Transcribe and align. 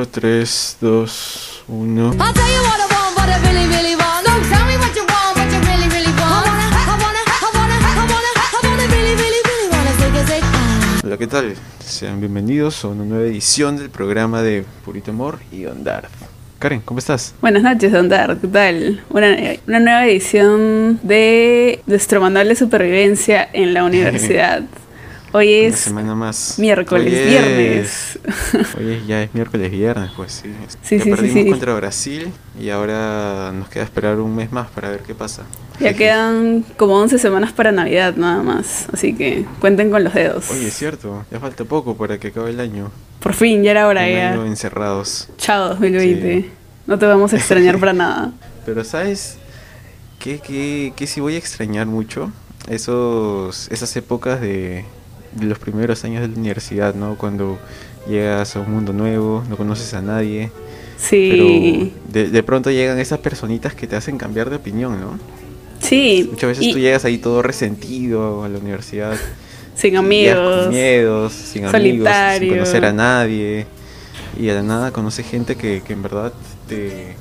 3, 0.00 0.76
2, 0.78 1.06
1. 1.66 1.98
I'll 1.98 2.32
tell 2.32 2.46
you 2.46 2.62
what 2.62 2.78
I 2.78 2.86
want, 2.86 3.16
what 3.18 3.28
I 3.28 3.36
really, 3.42 3.66
really 3.66 3.96
want. 3.96 4.24
No, 4.24 4.38
tell 4.48 4.64
me 4.64 4.76
what 4.78 4.94
you 4.94 5.02
want, 5.02 5.36
what 5.36 5.50
you 5.50 5.58
really, 5.58 5.88
really 5.88 6.14
want. 6.14 6.46
I 6.46 6.86
wanna, 6.86 7.18
I 7.18 7.50
wanna, 7.50 7.50
I 7.50 7.50
wanna, 7.52 7.74
I 7.82 8.06
wanna, 8.06 8.30
I 8.38 8.60
wanna, 8.62 8.86
really, 8.94 9.16
really, 9.16 9.40
really 9.42 9.68
wanna 9.68 9.90
take 9.98 10.14
a 10.14 10.24
take. 10.24 10.44
Ah. 10.44 11.00
Hola, 11.02 11.16
¿qué 11.16 11.26
tal? 11.26 11.56
Sean 11.84 12.20
bienvenidos 12.20 12.84
a 12.84 12.88
una 12.88 13.04
nueva 13.04 13.24
edición 13.24 13.76
del 13.76 13.90
programa 13.90 14.40
de 14.40 14.64
Purito 14.84 15.10
Amor 15.10 15.40
y 15.50 15.66
Ondar. 15.66 16.08
Karen, 16.60 16.80
¿cómo 16.84 17.00
estás? 17.00 17.34
Buenas 17.40 17.64
noches, 17.64 17.90
Don 17.90 18.08
Dar, 18.08 18.38
¿qué 18.38 18.46
tal? 18.46 19.02
Una, 19.10 19.36
una 19.66 19.80
nueva 19.80 20.06
edición 20.06 21.00
de 21.02 21.82
nuestro 21.86 22.20
manual 22.20 22.46
de 22.46 22.54
supervivencia 22.54 23.48
en 23.52 23.74
la 23.74 23.82
universidad. 23.90 24.62
Hoy 25.32 25.58
Una 25.66 25.68
es 25.68 25.80
semana 25.80 26.14
más. 26.14 26.58
miércoles, 26.58 27.06
Hoy 27.12 27.18
es- 27.18 27.28
viernes. 27.28 28.18
Hoy 28.78 28.92
es- 28.94 29.06
ya 29.06 29.22
es 29.22 29.34
miércoles, 29.34 29.70
viernes, 29.70 30.10
pues 30.16 30.32
sí. 30.32 30.50
Sí, 30.82 30.98
Ya 30.98 31.04
sí, 31.04 31.10
perdimos 31.10 31.44
sí. 31.44 31.50
contra 31.50 31.74
Brasil 31.74 32.32
y 32.58 32.70
ahora 32.70 33.52
nos 33.52 33.68
queda 33.68 33.84
esperar 33.84 34.18
un 34.20 34.34
mes 34.34 34.50
más 34.52 34.70
para 34.70 34.88
ver 34.88 35.00
qué 35.00 35.14
pasa. 35.14 35.42
Ya 35.80 35.92
quedan 35.92 36.64
como 36.76 36.94
11 36.98 37.18
semanas 37.18 37.52
para 37.52 37.72
Navidad 37.72 38.16
nada 38.16 38.42
más, 38.42 38.86
así 38.92 39.14
que 39.14 39.44
cuenten 39.60 39.90
con 39.90 40.02
los 40.02 40.14
dedos. 40.14 40.50
Oye, 40.50 40.68
es 40.68 40.74
cierto, 40.74 41.24
ya 41.30 41.38
falta 41.38 41.64
poco 41.64 41.94
para 41.96 42.18
que 42.18 42.28
acabe 42.28 42.50
el 42.50 42.60
año. 42.60 42.90
Por 43.20 43.34
fin, 43.34 43.62
ya 43.62 43.72
era 43.72 43.86
hora 43.86 44.02
un 44.04 44.08
ya. 44.12 44.32
año 44.32 44.46
encerrados. 44.46 45.28
Chao 45.36 45.68
2020. 45.68 46.40
Sí. 46.42 46.50
No 46.86 46.98
te 46.98 47.04
vamos 47.06 47.32
a 47.34 47.36
extrañar 47.36 47.78
para 47.80 47.92
nada. 47.92 48.32
Pero 48.64 48.82
¿sabes 48.82 49.36
qué, 50.18 50.40
qué, 50.40 50.94
qué 50.96 51.06
sí 51.06 51.20
voy 51.20 51.34
a 51.34 51.38
extrañar 51.38 51.86
mucho? 51.86 52.32
Esos, 52.68 53.68
esas 53.70 53.94
épocas 53.96 54.40
de, 54.40 54.84
de 55.38 55.46
los 55.46 55.58
primeros 55.58 56.04
años 56.04 56.22
de 56.22 56.28
la 56.28 56.34
universidad, 56.36 56.94
¿no? 56.94 57.16
Cuando 57.16 57.58
llegas 58.08 58.56
a 58.56 58.60
un 58.60 58.72
mundo 58.72 58.92
nuevo, 58.92 59.44
no 59.48 59.56
conoces 59.56 59.92
a 59.94 60.02
nadie, 60.02 60.50
Sí. 60.96 61.28
pero 61.30 62.22
de, 62.24 62.30
de 62.30 62.42
pronto 62.42 62.70
llegan 62.70 62.98
esas 62.98 63.18
personitas 63.20 63.74
que 63.74 63.86
te 63.86 63.96
hacen 63.96 64.18
cambiar 64.18 64.50
de 64.50 64.56
opinión, 64.56 65.00
¿no? 65.00 65.18
Sí. 65.80 66.26
Muchas 66.30 66.48
veces 66.48 66.64
y 66.64 66.72
tú 66.72 66.78
llegas 66.78 67.04
ahí 67.04 67.18
todo 67.18 67.40
resentido 67.42 68.42
a 68.44 68.48
la 68.48 68.58
universidad, 68.58 69.14
sin 69.76 69.96
amigos. 69.96 70.64
con 70.64 70.70
miedos, 70.70 71.32
sin 71.32 71.64
amigos, 71.66 71.72
solitario. 71.72 72.48
sin 72.48 72.58
conocer 72.58 72.84
a 72.84 72.92
nadie, 72.92 73.66
y 74.40 74.48
a 74.48 74.54
la 74.54 74.62
nada 74.62 74.90
conoces 74.90 75.26
gente 75.26 75.54
que, 75.56 75.82
que 75.86 75.92
en 75.92 76.02
verdad 76.02 76.32
te, 76.68 77.14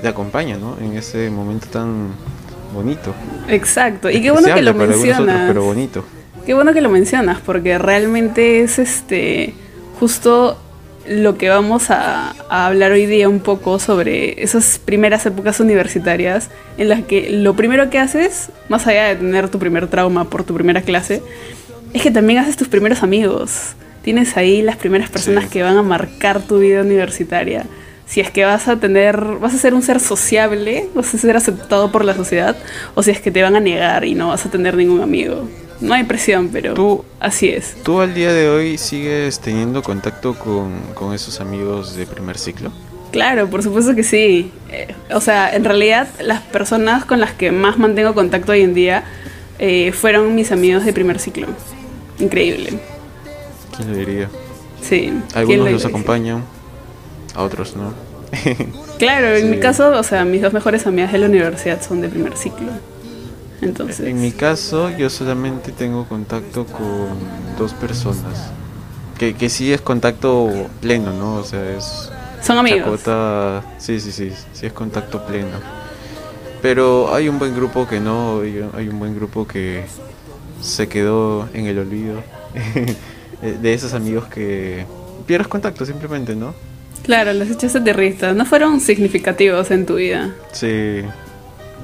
te 0.00 0.08
acompaña, 0.08 0.56
¿no? 0.56 0.76
En 0.80 0.96
ese 0.96 1.30
momento 1.30 1.66
tan 1.68 2.08
bonito. 2.72 3.12
Exacto. 3.48 4.08
Y 4.08 4.22
qué 4.22 4.30
bueno 4.30 4.46
que 4.54 4.62
lo 4.62 4.70
algunos 4.70 4.88
otros, 4.96 5.04
mencionas. 5.04 5.48
pero 5.48 5.64
bonito. 5.64 6.04
Qué 6.46 6.54
bueno 6.54 6.72
que 6.72 6.80
lo 6.80 6.90
mencionas, 6.90 7.38
porque 7.44 7.78
realmente 7.78 8.60
es 8.62 8.78
este 8.78 9.54
justo 10.00 10.58
lo 11.08 11.36
que 11.38 11.48
vamos 11.48 11.90
a, 11.90 12.34
a 12.48 12.66
hablar 12.66 12.92
hoy 12.92 13.06
día 13.06 13.28
un 13.28 13.40
poco 13.40 13.78
sobre 13.78 14.42
esas 14.42 14.80
primeras 14.84 15.24
épocas 15.26 15.60
universitarias 15.60 16.48
en 16.78 16.88
las 16.88 17.02
que 17.02 17.30
lo 17.30 17.54
primero 17.54 17.90
que 17.90 17.98
haces, 17.98 18.50
más 18.68 18.86
allá 18.86 19.04
de 19.08 19.16
tener 19.16 19.48
tu 19.48 19.58
primer 19.58 19.86
trauma 19.88 20.28
por 20.30 20.44
tu 20.44 20.54
primera 20.54 20.82
clase, 20.82 21.22
es 21.92 22.02
que 22.02 22.10
también 22.10 22.38
haces 22.40 22.56
tus 22.56 22.68
primeros 22.68 23.02
amigos. 23.02 23.74
Tienes 24.02 24.36
ahí 24.36 24.62
las 24.62 24.76
primeras 24.76 25.10
personas 25.10 25.44
Sí. 25.44 25.50
que 25.50 25.62
van 25.62 25.76
a 25.76 25.82
marcar 25.82 26.40
tu 26.40 26.58
vida 26.58 26.80
universitaria. 26.80 27.64
Si 28.06 28.20
es 28.20 28.30
que 28.30 28.44
vas 28.44 28.66
a 28.66 28.76
tener, 28.76 29.16
vas 29.40 29.54
a 29.54 29.58
ser 29.58 29.74
un 29.74 29.82
ser 29.82 30.00
sociable, 30.00 30.88
vas 30.94 31.14
a 31.14 31.18
ser 31.18 31.36
aceptado 31.36 31.92
por 31.92 32.04
la 32.04 32.14
sociedad, 32.14 32.56
o 32.94 33.02
si 33.02 33.10
es 33.12 33.20
que 33.20 33.30
te 33.30 33.42
van 33.42 33.54
a 33.56 33.60
negar 33.60 34.04
y 34.04 34.14
no 34.14 34.28
vas 34.28 34.44
a 34.44 34.50
tener 34.50 34.76
ningún 34.76 35.00
amigo. 35.00 35.48
No 35.82 35.94
hay 35.94 36.04
presión, 36.04 36.48
pero 36.52 36.74
Tú- 36.74 37.04
así 37.20 37.48
es. 37.48 37.74
¿Tú 37.82 38.00
al 38.00 38.14
día 38.14 38.32
de 38.32 38.48
hoy 38.48 38.78
sigues 38.78 39.40
teniendo 39.40 39.82
contacto 39.82 40.34
con, 40.34 40.72
con 40.94 41.12
esos 41.14 41.40
amigos 41.40 41.94
de 41.96 42.06
primer 42.06 42.38
ciclo? 42.38 42.70
Claro, 43.10 43.48
por 43.50 43.62
supuesto 43.62 43.94
que 43.94 44.02
sí. 44.04 44.50
Eh, 44.70 44.94
o 45.12 45.20
sea, 45.20 45.54
en 45.54 45.64
realidad 45.64 46.08
las 46.20 46.40
personas 46.40 47.04
con 47.04 47.20
las 47.20 47.32
que 47.32 47.50
más 47.52 47.78
mantengo 47.78 48.14
contacto 48.14 48.52
hoy 48.52 48.62
en 48.62 48.72
día 48.74 49.04
eh, 49.58 49.92
fueron 49.92 50.34
mis 50.34 50.50
amigos 50.52 50.84
de 50.84 50.92
primer 50.92 51.18
ciclo. 51.18 51.48
Increíble. 52.18 52.78
¿Quién 53.76 53.90
lo 53.90 53.96
diría? 53.96 54.28
Sí. 54.80 55.00
¿quién 55.02 55.22
Algunos 55.34 55.64
lo 55.66 55.70
los 55.72 55.84
acompañan, 55.84 56.42
a 57.34 57.42
otros 57.42 57.76
no. 57.76 57.92
Claro, 58.98 59.28
en 59.34 59.42
Sí. 59.42 59.48
mi 59.48 59.58
caso, 59.58 59.90
o 59.98 60.02
sea, 60.04 60.24
mis 60.24 60.40
dos 60.42 60.52
mejores 60.52 60.86
amigas 60.86 61.10
de 61.12 61.18
la 61.18 61.26
universidad 61.26 61.82
son 61.82 62.00
de 62.00 62.08
primer 62.08 62.36
ciclo. 62.36 62.68
Entonces, 63.62 64.06
En 64.06 64.20
mi 64.20 64.32
caso, 64.32 64.90
yo 64.90 65.08
solamente 65.08 65.72
tengo 65.72 66.06
contacto 66.06 66.66
con 66.66 67.16
dos 67.58 67.72
personas. 67.74 68.50
Que, 69.18 69.34
que 69.34 69.48
sí 69.48 69.72
es 69.72 69.80
contacto 69.80 70.50
pleno, 70.80 71.12
¿no? 71.12 71.36
O 71.36 71.44
sea, 71.44 71.76
es 71.76 72.10
son 72.42 72.58
amigos. 72.58 72.80
chacota. 72.80 73.62
Sí, 73.78 74.00
sí, 74.00 74.10
sí, 74.10 74.32
sí 74.52 74.66
es 74.66 74.72
contacto 74.72 75.24
pleno. 75.24 75.58
Pero 76.60 77.14
hay 77.14 77.28
un 77.28 77.38
buen 77.38 77.54
grupo 77.54 77.86
que 77.88 78.00
no, 78.00 78.40
hay 78.40 78.88
un 78.88 78.98
buen 78.98 79.14
grupo 79.14 79.46
que 79.46 79.84
se 80.60 80.88
quedó 80.88 81.48
en 81.54 81.66
el 81.66 81.78
olvido. 81.78 82.22
de 83.42 83.74
esos 83.74 83.92
amigos 83.94 84.26
que 84.26 84.86
pierdes 85.26 85.48
contacto 85.48 85.84
simplemente, 85.84 86.34
¿no? 86.36 86.54
Claro, 87.02 87.32
los 87.32 87.50
hechos 87.50 87.72
de 87.72 88.32
no 88.34 88.46
fueron 88.46 88.80
significativos 88.80 89.70
en 89.72 89.86
tu 89.86 89.96
vida. 89.96 90.32
Sí, 90.52 91.02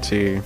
sí. 0.00 0.36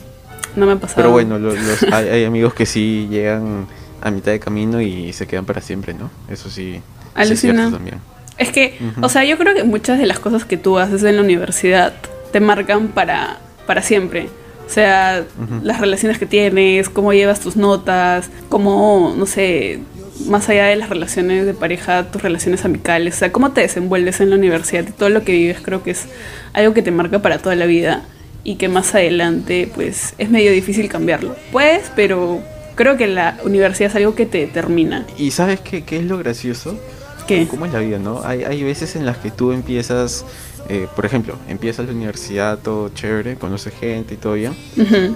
No 0.56 0.66
me 0.66 0.72
ha 0.72 0.76
pasado. 0.76 0.96
Pero 0.96 1.10
bueno, 1.10 1.38
lo- 1.38 1.54
los, 1.54 1.82
hay, 1.92 2.08
hay 2.08 2.24
amigos 2.24 2.54
que 2.54 2.66
sí 2.66 3.08
llegan 3.10 3.66
a 4.00 4.10
mitad 4.10 4.32
de 4.32 4.40
camino 4.40 4.80
y 4.80 5.12
se 5.12 5.26
quedan 5.26 5.44
para 5.44 5.60
siempre, 5.60 5.94
¿no? 5.94 6.10
Eso 6.28 6.50
sí. 6.50 6.72
sí 6.74 6.76
es 6.76 6.82
Alucina. 7.14 7.52
cierto 7.54 7.76
también. 7.76 7.98
Es 8.38 8.50
que, 8.50 8.78
o 9.00 9.08
sea, 9.08 9.24
yo 9.24 9.36
creo 9.38 9.54
que 9.54 9.62
muchas 9.64 9.98
de 9.98 10.06
las 10.06 10.18
cosas 10.18 10.44
que 10.44 10.56
tú 10.56 10.78
haces 10.78 11.02
en 11.04 11.16
la 11.16 11.22
universidad 11.22 11.92
te 12.32 12.40
marcan 12.40 12.88
para, 12.88 13.38
para 13.66 13.82
siempre. 13.82 14.28
O 14.66 14.70
sea, 14.74 15.24
las 15.62 15.80
relaciones 15.80 16.18
que 16.18 16.24
tienes, 16.26 16.88
cómo 16.88 17.12
llevas 17.12 17.40
tus 17.40 17.56
notas, 17.56 18.30
cómo, 18.48 19.14
no 19.16 19.26
sé, 19.26 19.80
más 20.26 20.48
allá 20.48 20.64
de 20.66 20.76
las 20.76 20.88
relaciones 20.88 21.44
de 21.44 21.52
pareja, 21.52 22.10
tus 22.10 22.22
relaciones 22.22 22.64
amicales, 22.64 23.16
o 23.16 23.18
sea, 23.18 23.32
cómo 23.32 23.52
te 23.52 23.60
desenvuelves 23.60 24.20
en 24.20 24.30
la 24.30 24.36
universidad 24.36 24.84
y 24.88 24.92
todo 24.92 25.10
lo 25.10 25.24
que 25.24 25.32
vives 25.32 25.58
creo 25.62 25.82
que 25.82 25.90
es 25.90 26.06
algo 26.54 26.72
que 26.72 26.80
te 26.82 26.90
marca 26.90 27.18
para 27.20 27.38
toda 27.38 27.54
la 27.54 27.66
vida 27.66 28.02
y 28.44 28.56
que 28.56 28.68
más 28.68 28.94
adelante 28.94 29.70
pues 29.74 30.14
es 30.18 30.30
medio 30.30 30.52
difícil 30.52 30.88
cambiarlo. 30.88 31.36
Pues, 31.50 31.90
pero 31.94 32.40
creo 32.74 32.96
que 32.96 33.06
la 33.06 33.38
universidad 33.44 33.90
es 33.90 33.96
algo 33.96 34.14
que 34.14 34.26
te 34.26 34.38
determina. 34.38 35.06
¿Y 35.16 35.30
sabes 35.30 35.60
qué, 35.60 35.84
qué 35.84 35.98
es 35.98 36.04
lo 36.04 36.18
gracioso? 36.18 36.78
¿Qué? 37.26 37.46
¿Cómo 37.46 37.66
es 37.66 37.72
la 37.72 37.78
vida, 37.78 37.98
no? 37.98 38.22
Hay, 38.24 38.44
hay 38.44 38.62
veces 38.64 38.96
en 38.96 39.06
las 39.06 39.16
que 39.18 39.30
tú 39.30 39.52
empiezas, 39.52 40.24
eh, 40.68 40.88
por 40.96 41.06
ejemplo, 41.06 41.36
empiezas 41.48 41.86
la 41.86 41.92
universidad, 41.92 42.58
todo 42.58 42.88
chévere, 42.88 43.36
conoces 43.36 43.72
gente 43.74 44.14
y 44.14 44.16
todo 44.16 44.34
bien, 44.34 44.54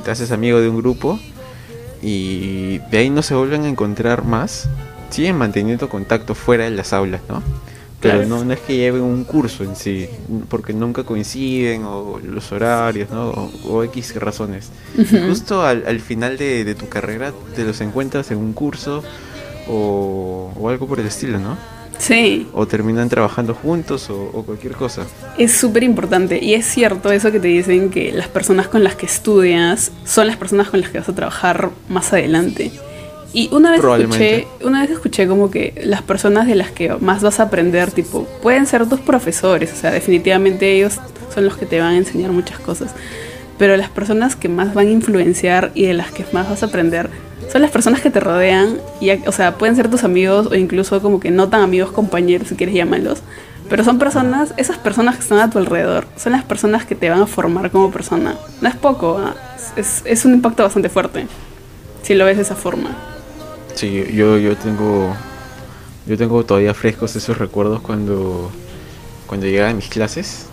te 0.05 0.11
haces 0.11 0.31
amigo 0.31 0.61
de 0.61 0.69
un 0.69 0.77
grupo 0.77 1.19
y 2.03 2.79
de 2.91 2.99
ahí 2.99 3.11
no 3.11 3.23
se 3.23 3.35
vuelven 3.35 3.65
a 3.65 3.69
encontrar 3.69 4.25
más, 4.25 4.69
siguen 5.11 5.37
manteniendo 5.37 5.89
contacto 5.89 6.37
fuera 6.37 6.65
de 6.65 6.71
las 6.71 6.93
aulas, 6.93 7.21
¿no? 7.29 7.43
Pero 8.01 8.19
Claro. 8.19 8.29
no, 8.29 8.45
no 8.45 8.53
es 8.53 8.61
que 8.61 8.77
lleven 8.77 9.01
un 9.03 9.25
curso 9.25 9.65
en 9.65 9.75
sí, 9.75 10.07
porque 10.49 10.73
nunca 10.75 11.03
coinciden, 11.05 11.85
o 11.85 12.19
los 12.23 12.53
horarios, 12.53 13.09
¿no? 13.11 13.31
O, 13.31 13.51
o 13.69 13.85
X 13.85 14.15
razones. 14.17 14.69
Justo 15.29 15.63
al, 15.63 15.85
al 15.87 16.01
final 16.01 16.37
de, 16.37 16.65
de 16.65 16.75
tu 16.75 16.89
carrera 16.89 17.33
te 17.55 17.65
los 17.65 17.81
encuentras 17.81 18.31
en 18.31 18.39
un 18.39 18.53
curso 18.53 19.03
o, 19.69 20.53
o 20.59 20.69
algo 20.69 20.87
por 20.87 21.01
el 21.01 21.07
estilo, 21.07 21.39
¿no? 21.39 21.57
Sí. 21.99 22.47
O 22.53 22.67
terminan 22.67 23.09
trabajando 23.09 23.55
juntos 23.55 24.11
o, 24.11 24.31
o 24.35 24.43
cualquier 24.45 24.75
cosa. 24.75 25.07
Es 25.39 25.53
súper 25.53 25.83
importante 25.83 26.39
y 26.45 26.53
es 26.53 26.67
cierto 26.67 27.11
eso 27.11 27.33
que 27.33 27.41
te 27.41 27.49
dicen 27.49 27.89
que 27.89 28.13
las 28.13 28.29
personas 28.29 28.69
con 28.69 28.85
las 28.85 28.97
que 28.97 29.07
estudias 29.07 29.91
son 30.05 30.27
las 30.27 30.37
personas 30.37 30.69
con 30.69 30.83
las 30.83 30.91
que 30.91 30.99
vas 30.99 31.09
a 31.09 31.15
trabajar 31.15 31.71
más 31.89 32.13
adelante. 32.13 32.71
Y 33.37 33.51
una 33.53 33.71
vez 33.71 33.85
escuché, 33.85 34.49
una 34.63 34.81
vez 34.81 34.91
escuché 34.93 35.29
como 35.29 35.51
que 35.51 35.79
las 35.85 36.01
personas 36.01 36.47
de 36.47 36.55
las 36.55 36.71
que 36.71 36.89
más 37.01 37.23
vas 37.23 37.39
a 37.39 37.43
aprender, 37.43 37.91
tipo, 37.91 38.25
pueden 38.41 38.65
ser 38.65 38.89
tus 38.89 39.01
profesores, 39.01 39.75
o 39.75 39.77
sea, 39.77 39.91
definitivamente 39.91 40.73
ellos 40.73 40.95
son 41.35 41.45
los 41.45 41.59
que 41.59 41.67
te 41.67 41.79
van 41.79 41.93
a 41.93 41.97
enseñar 41.99 42.31
muchas 42.31 42.59
cosas. 42.61 42.95
Pero 43.59 43.77
las 43.77 43.91
personas 43.91 44.37
que 44.37 44.49
más 44.49 44.73
van 44.73 44.87
a 44.87 44.91
influenciar 44.91 45.71
y 45.75 45.85
de 45.85 45.93
las 45.93 46.13
que 46.13 46.25
más 46.33 46.49
vas 46.49 46.63
a 46.63 46.67
aprender 46.67 47.11
son 47.53 47.61
las 47.61 47.71
personas 47.71 48.01
que 48.01 48.09
te 48.09 48.21
rodean, 48.21 48.79
y, 49.03 49.11
o 49.11 49.33
sea, 49.33 49.59
pueden 49.59 49.77
ser 49.77 49.91
tus 49.91 50.03
amigos 50.03 50.47
o 50.47 50.55
incluso 50.55 51.03
como 51.03 51.21
que 51.21 51.31
no 51.31 51.51
tan 51.51 51.61
amigos, 51.61 51.93
compañeros, 51.93 52.49
si 52.49 52.55
quieres 52.55 52.75
llamarlos. 52.75 53.19
Pero 53.69 53.85
son 53.85 53.99
personas, 53.99 54.55
esas 54.57 54.79
personas 54.79 55.17
que 55.17 55.21
están 55.21 55.41
a 55.41 55.51
tu 55.51 55.59
alrededor, 55.59 56.07
son 56.17 56.33
las 56.33 56.45
personas 56.45 56.87
que 56.87 56.95
te 56.95 57.11
van 57.11 57.21
a 57.21 57.27
formar 57.27 57.71
como 57.71 57.91
persona. 57.91 58.35
No 58.63 58.69
es 58.71 58.77
poco, 58.77 59.21
¿ah? 59.23 59.35
es, 59.77 60.01
es 60.07 60.25
un 60.25 60.33
impacto 60.33 60.63
bastante 60.63 60.89
fuerte, 60.89 61.27
si 62.01 62.15
lo 62.15 62.25
ves 62.25 62.39
de 62.39 62.43
esa 62.43 62.57
forma. 62.57 62.97
Sí, 63.77 64.05
yo, 64.13 64.39
yo 64.39 64.57
tengo 64.57 65.15
yo 66.07 66.17
tengo 66.17 66.45
todavía 66.45 66.73
frescos 66.75 67.15
esos 67.17 67.37
recuerdos 67.39 67.81
cuando 67.81 68.51
cuando 69.27 69.47
llegaba 69.47 69.71
a 69.71 69.75
mis 69.75 69.89
clases. 69.89 70.47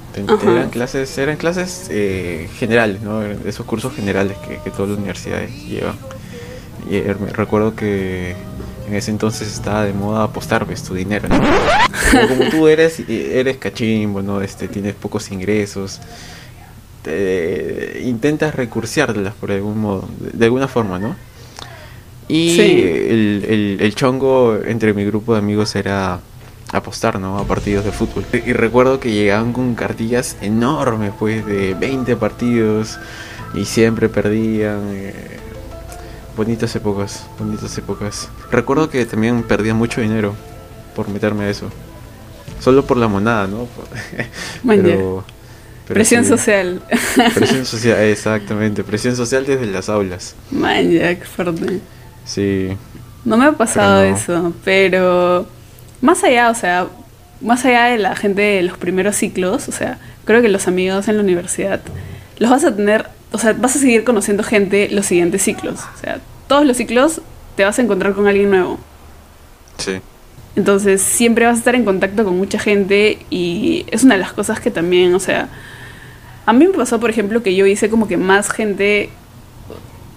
Eran 0.58 0.70
clases, 0.70 1.18
eran 1.18 1.38
clases 1.38 1.88
eh, 1.90 2.48
generales, 2.60 3.02
¿no? 3.02 3.24
Esos 3.24 3.66
cursos 3.66 3.96
generales 3.96 4.38
que, 4.48 4.58
que 4.64 4.70
todas 4.70 4.90
las 4.90 4.98
universidades 5.00 5.52
llevan. 5.66 5.96
Y 6.90 6.98
eh, 6.98 7.14
recuerdo 7.34 7.76
que 7.76 8.36
en 8.88 8.94
ese 8.94 9.10
entonces 9.10 9.48
estaba 9.48 9.86
de 9.86 9.94
moda 9.94 10.24
apostar 10.24 10.68
ves 10.68 10.84
tu 10.84 10.94
dinero, 10.94 11.28
¿no? 11.30 11.42
Pero 12.12 12.28
como 12.28 12.50
tú 12.52 12.68
eres 12.68 13.00
eres 13.08 13.58
cachimbo, 13.58 14.22
¿no? 14.22 14.42
Este 14.42 14.68
tienes 14.68 14.94
pocos 14.96 15.32
ingresos. 15.32 16.00
te- 17.04 18.02
intentas 18.04 18.54
recursearlas 18.56 19.34
por 19.34 19.52
algún 19.52 19.80
modo, 19.80 20.08
de, 20.20 20.32
de 20.38 20.46
alguna 20.46 20.68
forma, 20.68 21.00
¿no? 21.00 21.16
Y 22.28 22.56
Sí. 22.56 22.82
el, 22.82 23.46
el, 23.50 23.78
el 23.82 23.96
chongo 23.96 24.58
entre 24.66 24.94
mi 24.94 25.04
grupo 25.06 25.34
de 25.34 25.40
amigos 25.40 25.76
era 25.76 26.20
apostar, 26.72 27.20
¿no? 27.20 27.38
A 27.38 27.46
partidos 27.46 27.86
de 27.86 27.92
fútbol. 27.92 28.26
Y, 28.34 28.54
recuerdo 28.54 29.00
que 29.00 29.12
llegaban 29.12 29.54
con 29.54 29.76
cartillas 29.76 30.38
enormes, 30.42 31.12
pues, 31.20 31.46
de 31.46 31.74
20 31.76 32.16
partidos 32.16 32.98
y 33.54 33.66
siempre 33.66 34.10
perdían. 34.10 34.80
eh, 34.94 35.14
bonitas 36.36 36.76
épocas, 36.76 37.28
bonitas 37.38 37.78
épocas. 37.78 38.28
Recuerdo 38.52 38.90
que 38.90 39.06
también 39.06 39.44
perdía 39.44 39.76
mucho 39.76 40.02
dinero 40.02 40.34
por 40.96 41.08
meterme 41.10 41.44
a 41.44 41.50
eso. 41.52 41.70
Solo 42.60 42.84
por 42.86 42.98
la 42.98 43.08
monada, 43.08 43.46
¿no? 43.46 43.68
Pero 44.66 45.24
Presión 45.88 46.24
sí. 46.24 46.30
social. 46.30 46.82
Presión 47.36 47.66
social, 47.68 48.00
exactamente. 48.00 48.84
Presión 48.84 49.16
social 49.16 49.46
desde 49.46 49.66
las 49.68 49.90
aulas. 49.90 50.34
Man, 50.50 50.90
ya, 50.92 51.14
qué 51.20 51.26
fuerte. 51.26 51.82
Sí. 52.26 52.78
No 53.26 53.38
me 53.38 53.46
ha 53.46 53.52
pasado 53.54 54.02
Pero 54.02 54.12
no. 54.12 54.18
eso, 54.18 54.54
pero 54.64 55.48
más 56.02 56.24
allá, 56.24 56.50
o 56.50 56.56
sea, 56.56 56.88
más 57.42 57.64
allá 57.66 57.86
de 57.86 57.98
la 57.98 58.16
gente 58.16 58.42
de 58.42 58.64
los 58.64 58.78
primeros 58.78 59.16
ciclos, 59.16 59.68
o 59.70 59.72
sea, 59.72 59.98
creo 60.26 60.42
que 60.42 60.50
los 60.50 60.68
amigos 60.68 61.08
en 61.08 61.18
la 61.18 61.24
universidad 61.24 61.82
los 62.40 62.50
vas 62.50 62.64
a 62.64 62.76
tener, 62.76 63.08
o 63.32 63.38
sea, 63.38 63.54
vas 63.54 63.76
a 63.76 63.80
seguir 63.80 64.04
conociendo 64.04 64.44
gente 64.44 64.90
los 64.90 65.06
siguientes 65.06 65.42
ciclos. 65.44 65.82
O 65.96 66.00
sea, 66.00 66.20
todos 66.48 66.66
los 66.66 66.78
ciclos 66.78 67.22
te 67.56 67.64
vas 67.64 67.78
a 67.80 67.82
encontrar 67.82 68.14
con 68.14 68.28
alguien 68.28 68.50
nuevo. 68.50 68.80
Sí. 69.78 70.00
Entonces 70.56 71.02
siempre 71.02 71.46
vas 71.46 71.56
a 71.56 71.60
estar 71.60 71.76
en 71.76 71.86
contacto 71.86 72.24
con 72.24 72.38
mucha 72.38 72.60
gente 72.60 73.20
y 73.30 73.86
es 73.92 74.04
una 74.04 74.16
de 74.16 74.22
las 74.22 74.34
cosas 74.34 74.60
que 74.60 74.70
también, 74.70 75.16
o 75.16 75.20
sea, 75.20 75.50
a 76.46 76.54
mí 76.54 76.68
me 76.68 76.74
pasó, 76.74 77.00
por 77.00 77.10
ejemplo, 77.10 77.42
que 77.42 77.56
yo 77.56 77.66
hice 77.66 77.90
como 77.90 78.08
que 78.08 78.18
más 78.18 78.52
gente, 78.52 79.10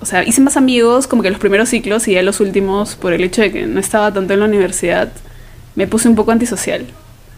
o 0.06 0.08
sea, 0.08 0.22
hice 0.22 0.40
más 0.40 0.56
amigos 0.56 1.08
como 1.08 1.20
que 1.24 1.30
los 1.30 1.40
primeros 1.40 1.68
ciclos 1.68 2.06
y 2.06 2.12
ya 2.12 2.22
los 2.22 2.38
últimos, 2.38 2.94
por 2.94 3.12
el 3.12 3.24
hecho 3.24 3.42
de 3.42 3.50
que 3.50 3.66
no 3.66 3.80
estaba 3.80 4.14
tanto 4.14 4.34
en 4.34 4.38
la 4.38 4.46
universidad, 4.46 5.10
me 5.74 5.88
puse 5.88 6.08
un 6.08 6.14
poco 6.14 6.30
antisocial. 6.30 6.86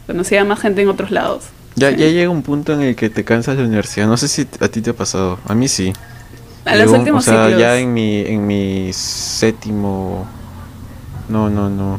Conocía 0.07 0.45
más 0.45 0.61
gente 0.61 0.83
en 0.83 0.89
otros 0.91 1.11
lados. 1.11 1.45
Ya, 1.77 1.89
Sí. 1.93 1.97
ya 1.97 2.09
llega 2.09 2.29
un 2.29 2.43
punto 2.43 2.75
en 2.75 2.83
el 2.83 2.95
que 2.95 3.09
te 3.09 3.25
cansas 3.25 3.57
de 3.57 3.63
la 3.63 3.69
universidad. 3.69 4.07
No 4.07 4.19
sé 4.19 4.29
si 4.29 4.47
a 4.61 4.69
ti 4.69 4.83
te 4.83 4.91
ha 4.91 4.93
pasado. 4.93 5.39
A 5.47 5.55
mí 5.55 5.67
sí. 5.67 5.95
A 6.67 6.75
los 6.77 6.89
Llegó 6.89 6.99
últimos 6.99 7.27
o 7.27 7.31
sea, 7.31 7.45
ciclos. 7.47 7.59
ya 7.63 7.79
en 7.79 7.95
mi, 7.95 8.21
en 8.21 8.47
mi 8.47 8.91
séptimo... 8.93 10.29
No, 11.31 11.49
no, 11.49 11.71
no. 11.71 11.99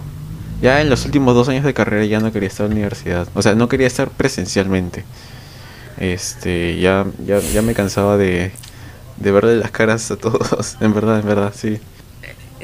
Ya 0.61 0.81
en 0.81 0.89
los 0.91 1.03
últimos 1.05 1.33
dos 1.33 1.49
años 1.49 1.63
de 1.65 1.73
carrera 1.73 2.05
ya 2.05 2.19
no 2.19 2.31
quería 2.31 2.47
estar 2.47 2.65
en 2.65 2.73
la 2.73 2.75
universidad. 2.75 3.27
O 3.33 3.41
sea, 3.41 3.55
no 3.55 3.67
quería 3.67 3.87
estar 3.87 4.09
presencialmente. 4.11 5.03
Este, 5.97 6.79
ya, 6.79 7.07
ya, 7.25 7.39
ya 7.39 7.63
me 7.63 7.73
cansaba 7.73 8.17
de, 8.17 8.51
de 9.19 9.31
verle 9.31 9.55
las 9.57 9.71
caras 9.71 10.09
a 10.11 10.15
todos. 10.17 10.77
En 10.81 10.93
verdad, 10.93 11.19
en 11.19 11.25
verdad, 11.27 11.53
sí. 11.55 11.79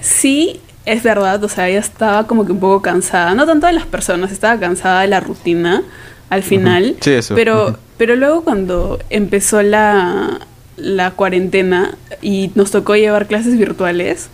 Sí, 0.02 0.60
es 0.86 1.04
verdad, 1.04 1.44
o 1.44 1.50
sea, 1.50 1.68
ella 1.70 1.80
estaba 1.80 2.28
como 2.28 2.46
que 2.46 2.52
un 2.52 2.60
poco 2.60 2.82
cansada, 2.82 3.34
no 3.34 3.46
tanto 3.46 3.68
de 3.68 3.74
las 3.74 3.86
personas, 3.86 4.32
estaba 4.32 4.60
cansada 4.60 5.02
de 5.02 5.08
la 5.08 5.20
rutina 5.20 5.84
al 6.30 6.44
final, 6.44 6.96
Sí, 7.02 7.12
eso. 7.12 7.36
pero 7.36 7.78
pero 7.98 8.16
luego 8.16 8.44
cuando 8.44 9.00
empezó 9.10 9.62
la 9.62 10.40
la 10.78 11.12
cuarentena 11.12 11.96
y 12.22 12.52
nos 12.56 12.72
tocó 12.72 12.96
llevar 12.96 13.28
clases 13.28 13.58
virtuales, 13.58 14.28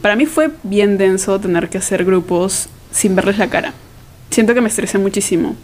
para 0.00 0.14
mí 0.14 0.26
fue 0.26 0.50
bien 0.62 0.96
denso 0.98 1.40
tener 1.40 1.68
que 1.68 1.78
hacer 1.78 2.04
grupos 2.04 2.68
sin 2.92 3.16
verles 3.16 3.38
la 3.38 3.48
cara. 3.48 3.72
Siento 4.30 4.54
que 4.54 4.60
me 4.60 4.68
estresé 4.68 4.98
muchísimo. 4.98 5.56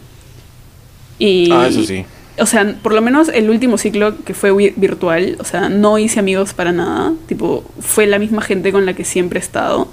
Y 1.19 1.51
Ah, 1.53 1.69
eso 1.69 1.85
sí. 1.85 2.05
O 2.39 2.47
sea, 2.47 2.75
por 2.83 2.93
lo 2.93 3.03
menos 3.03 3.29
el 3.29 3.49
último 3.51 3.79
ciclo 3.79 4.23
que 4.25 4.35
fue 4.35 4.53
virtual, 4.77 5.37
o 5.39 5.45
sea, 5.45 5.69
no 5.69 5.99
hice 5.99 6.21
amigos 6.21 6.55
para 6.55 6.73
nada. 6.73 7.13
Tipo, 7.27 7.65
fue 7.81 8.07
la 8.07 8.19
misma 8.19 8.43
gente 8.43 8.73
con 8.73 8.87
la 8.87 8.95
que 8.95 9.05
siempre 9.05 9.39
he 9.39 9.43
estado. 9.43 9.89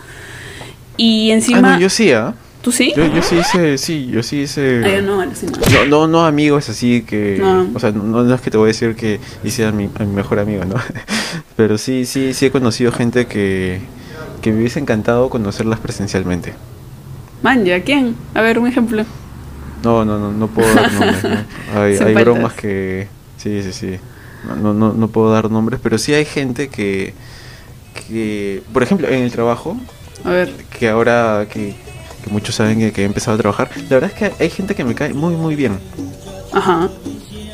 Y 0.97 1.31
encima. 1.31 1.59
Ah, 1.59 1.75
no, 1.75 1.79
yo 1.79 1.89
sí, 1.89 2.11
¿ah? 2.11 2.33
¿Tú 2.61 2.71
sí? 2.71 2.93
Yo, 2.95 3.05
yo 3.07 3.23
sí 3.23 3.37
hice, 3.37 3.77
sí, 3.79 4.07
yo 4.11 4.21
sí 4.21 4.41
hice... 4.41 4.83
Ah, 4.85 4.89
yo 4.97 5.01
no. 5.01 5.25
No, 5.25 5.85
no, 5.87 6.07
no 6.07 6.25
amigos 6.25 6.69
así 6.69 7.01
que... 7.01 7.37
No. 7.39 7.67
O 7.73 7.79
sea, 7.79 7.91
no, 7.91 8.03
no 8.03 8.35
es 8.35 8.41
que 8.41 8.51
te 8.51 8.57
voy 8.57 8.65
a 8.65 8.67
decir 8.67 8.95
que 8.95 9.19
hice 9.43 9.65
a 9.65 9.71
mi, 9.71 9.89
a 9.95 10.03
mi 10.03 10.13
mejor 10.13 10.37
amigo, 10.37 10.63
¿no? 10.65 10.75
Pero 11.55 11.79
sí, 11.79 12.05
sí, 12.05 12.35
sí 12.35 12.45
he 12.45 12.51
conocido 12.51 12.91
gente 12.91 13.25
que, 13.25 13.81
que 14.43 14.51
me 14.51 14.59
hubiese 14.59 14.79
encantado 14.79 15.29
conocerlas 15.29 15.79
presencialmente. 15.79 16.53
Man, 17.41 17.65
¿ya 17.65 17.81
quién? 17.81 18.15
A 18.35 18.41
ver, 18.41 18.59
un 18.59 18.67
ejemplo. 18.67 19.05
No, 19.83 20.05
no, 20.05 20.19
no, 20.19 20.31
no 20.31 20.47
puedo 20.47 20.73
dar 20.73 20.91
nombres, 20.91 21.23
¿no? 21.23 21.79
Hay, 21.79 22.13
bromas 22.13 22.53
que... 22.53 23.07
Sí, 23.37 23.63
sí, 23.63 23.73
sí. 23.73 23.99
No, 24.47 24.55
no, 24.55 24.73
no, 24.73 24.93
no 24.93 25.07
puedo 25.07 25.31
dar 25.31 25.49
nombres, 25.49 25.79
pero 25.81 25.97
sí 25.97 26.13
hay 26.13 26.25
gente 26.25 26.69
que... 26.69 27.13
que 28.07 28.63
por 28.73 28.83
ejemplo, 28.83 29.07
en 29.07 29.23
el 29.23 29.31
trabajo, 29.31 29.77
A 30.23 30.29
ver. 30.29 30.51
que 30.77 30.89
ahora 30.89 31.47
que, 31.49 31.75
que 32.23 32.29
muchos 32.29 32.55
saben 32.55 32.79
que, 32.79 32.91
que 32.91 33.01
he 33.01 33.05
empezado 33.05 33.35
a 33.35 33.39
trabajar, 33.39 33.69
la 33.75 33.97
verdad 33.97 34.11
es 34.13 34.17
que 34.17 34.43
hay 34.43 34.49
gente 34.49 34.75
que 34.75 34.83
me 34.83 34.95
cae 34.95 35.13
muy, 35.13 35.35
muy 35.35 35.55
bien. 35.55 35.79
Ajá. 36.53 36.89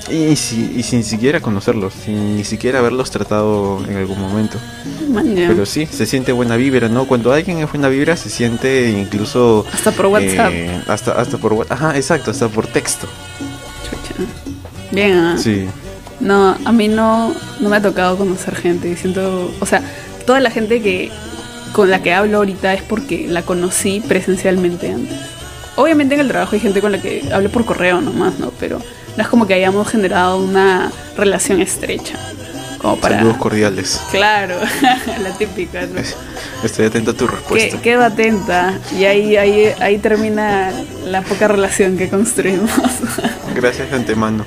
Y, 0.09 0.35
si- 0.37 0.71
y 0.77 0.83
sin 0.83 1.03
siquiera 1.03 1.41
conocerlos, 1.41 1.93
sin 2.05 2.37
ni 2.37 2.43
siquiera 2.45 2.79
haberlos 2.79 3.11
tratado 3.11 3.83
en 3.89 3.97
algún 3.97 4.19
momento. 4.21 4.57
Pero 5.35 5.65
sí, 5.65 5.85
se 5.85 6.05
siente 6.05 6.31
buena 6.31 6.55
vibra, 6.55 6.87
¿no? 6.87 7.05
Cuando 7.05 7.33
alguien 7.33 7.57
es 7.59 7.69
buena 7.69 7.89
vibra, 7.89 8.15
se 8.15 8.29
siente 8.29 8.89
incluso... 8.89 9.65
Hasta 9.73 9.91
por 9.91 10.05
WhatsApp. 10.07 10.51
eh, 10.53 10.81
hasta, 10.87 11.11
hasta 11.13 11.37
por 11.37 11.53
WhatsApp. 11.53 11.77
Ajá, 11.81 11.95
exacto, 11.97 12.31
hasta 12.31 12.47
por 12.47 12.67
texto. 12.67 13.07
Chucha. 13.83 14.29
Bien, 14.91 15.13
ah. 15.17 15.35
Sí. 15.37 15.65
No, 16.19 16.57
a 16.63 16.71
mí 16.71 16.87
no, 16.87 17.33
no 17.59 17.69
me 17.69 17.75
ha 17.75 17.81
tocado 17.81 18.17
conocer 18.17 18.55
gente. 18.55 18.95
Siento, 18.95 19.51
o 19.59 19.65
sea, 19.65 19.81
toda 20.25 20.39
la 20.39 20.51
gente 20.51 20.81
que 20.81 21.11
con 21.73 21.89
la 21.91 22.01
que 22.01 22.13
hablo 22.13 22.37
ahorita 22.37 22.73
es 22.73 22.81
porque 22.81 23.27
la 23.27 23.41
conocí 23.43 24.01
presencialmente 24.07 24.89
antes. 24.91 25.17
Obviamente 25.75 26.15
en 26.15 26.21
el 26.21 26.27
trabajo 26.29 26.55
hay 26.55 26.59
gente 26.61 26.81
con 26.81 26.91
la 26.93 27.01
que 27.01 27.23
hablo 27.31 27.49
por 27.51 27.65
correo 27.65 28.01
nomás, 28.01 28.39
¿no? 28.39 28.51
Pero 28.59 28.79
no 29.17 29.23
es 29.23 29.29
como 29.29 29.47
que 29.47 29.55
hayamos 29.55 29.89
generado 29.89 30.37
una 30.37 30.91
relación 31.17 31.59
estrecha. 31.59 32.17
Como 32.77 32.97
para... 32.97 33.17
Saludos 33.17 33.37
cordiales. 33.37 33.99
Claro, 34.11 34.55
la 35.23 35.35
típica, 35.37 35.81
¿no? 35.87 35.99
Estoy 36.63 36.85
atento 36.85 37.11
a 37.11 37.13
tu 37.15 37.25
respuesta. 37.27 37.81
quedo 37.81 38.03
atenta 38.03 38.79
y 38.95 39.05
ahí, 39.05 39.35
ahí, 39.35 39.73
ahí 39.79 39.97
termina 39.97 40.71
la 41.05 41.23
poca 41.23 41.47
relación 41.47 41.97
que 41.97 42.09
construimos. 42.09 42.69
Gracias 43.55 43.89
de 43.89 43.95
antemano. 43.95 44.45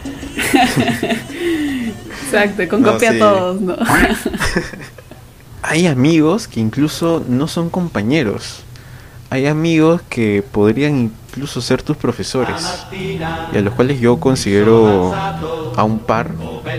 Exacto, 2.25 2.69
con 2.69 2.83
No, 2.83 2.93
copia 2.93 3.11
sí. 3.11 3.17
a 3.17 3.19
todos, 3.19 3.61
¿no? 3.61 3.77
Hay 5.63 5.89
amigos 5.89 6.47
que 6.47 6.61
incluso 6.61 7.25
no 7.29 7.49
son 7.49 7.71
compañeros. 7.71 8.63
Hay 9.31 9.47
amigos 9.47 10.01
que 10.09 10.43
podrían 10.51 11.11
incluso 11.31 11.61
ser 11.61 11.83
tus 11.83 11.97
profesores. 11.97 12.85
Y 12.93 13.19
a 13.23 13.61
los 13.61 13.75
cuales 13.75 14.01
yo 14.01 14.19
considero 14.19 15.15
a 15.77 15.85
un 15.85 16.01
par 16.01 16.33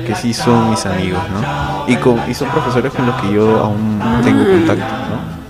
que 0.05 0.15
sí 0.15 0.33
son 0.33 0.69
mis 0.71 0.85
amigos, 0.85 1.21
¿no? 1.29 1.85
Y, 1.91 1.95
con, 1.97 2.19
y 2.29 2.33
son 2.33 2.49
profesores 2.49 2.91
con 2.93 3.05
los 3.05 3.15
que 3.21 3.33
yo 3.33 3.59
aún 3.59 3.99
tengo 4.23 4.43
contacto, 4.45 4.83
¿no? 4.83 5.41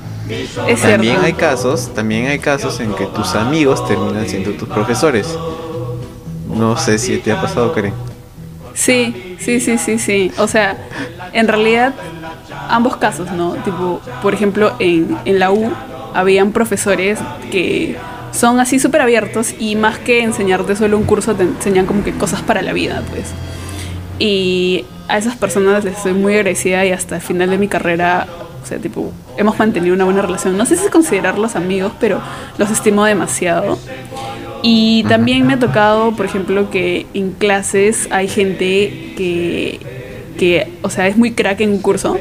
Es 0.68 0.82
También 0.82 1.20
cierto. 1.20 1.26
hay 1.26 1.34
casos, 1.34 1.94
también 1.94 2.28
hay 2.28 2.40
casos 2.40 2.80
en 2.80 2.94
que 2.94 3.06
tus 3.08 3.36
amigos 3.36 3.86
terminan 3.88 4.28
siendo 4.30 4.52
tus 4.52 4.70
profesores. 4.70 5.38
No 6.48 6.78
sé 6.78 6.98
si 7.00 7.18
te 7.18 7.32
ha 7.32 7.42
pasado, 7.42 7.74
Karen. 7.74 7.94
Sí, 8.74 9.36
sí, 9.40 9.60
sí, 9.60 9.78
sí, 9.78 10.00
sí. 10.00 10.32
O 10.38 10.48
sea, 10.48 10.78
en 11.34 11.48
realidad, 11.48 11.94
ambos 12.70 12.96
casos, 12.98 13.32
¿no? 13.32 13.54
Tipo, 13.66 14.00
por 14.22 14.34
ejemplo, 14.34 14.74
en, 14.80 15.18
en 15.26 15.40
la 15.40 15.52
U 15.52 15.70
habían 16.14 16.52
profesores 16.52 17.20
que 17.52 17.98
son 18.32 18.60
así 18.60 18.80
súper 18.80 19.02
abiertos 19.02 19.54
y 19.60 19.76
más 19.76 20.00
que 20.00 20.24
enseñarte 20.24 20.76
solo 20.76 20.98
un 20.98 21.04
curso, 21.04 21.36
te 21.36 21.44
enseñan 21.44 21.86
como 21.86 22.04
que 22.04 22.14
cosas 22.14 22.42
para 22.42 22.62
la 22.62 22.74
vida, 22.74 23.04
pues. 23.10 23.32
Y 24.20 24.86
a 25.08 25.18
esas 25.18 25.36
personas 25.36 25.84
les 25.84 25.98
estoy 25.98 26.14
muy 26.14 26.36
agradecida 26.36 26.86
y 26.86 26.92
hasta 26.92 27.16
el 27.16 27.22
final 27.22 27.50
de 27.50 27.58
mi 27.58 27.68
carrera, 27.68 28.28
o 28.64 28.66
sea, 28.66 28.78
tipo, 28.78 29.12
hemos 29.38 29.58
mantenido 29.60 29.94
una 29.94 30.06
buena 30.06 30.22
relación. 30.22 30.58
No 30.58 30.66
sé 30.66 30.76
si 30.76 30.88
considerarlos 30.90 31.56
amigos, 31.56 31.94
pero 32.00 32.22
los 32.58 32.70
estimo 32.72 33.04
demasiado. 33.04 33.78
Y 34.64 35.04
también 35.06 35.48
me 35.48 35.54
ha 35.54 35.60
tocado, 35.60 36.16
por 36.16 36.26
ejemplo, 36.26 36.70
que 36.70 37.08
en 37.14 37.32
clases 37.32 38.08
hay 38.12 38.28
gente 38.28 39.14
que, 39.18 39.80
que 40.38 40.72
o 40.84 40.90
sea, 40.90 41.08
es 41.08 41.18
muy 41.18 41.32
crack 41.32 41.62
en 41.62 41.72
un 41.72 41.80
curso. 41.80 42.18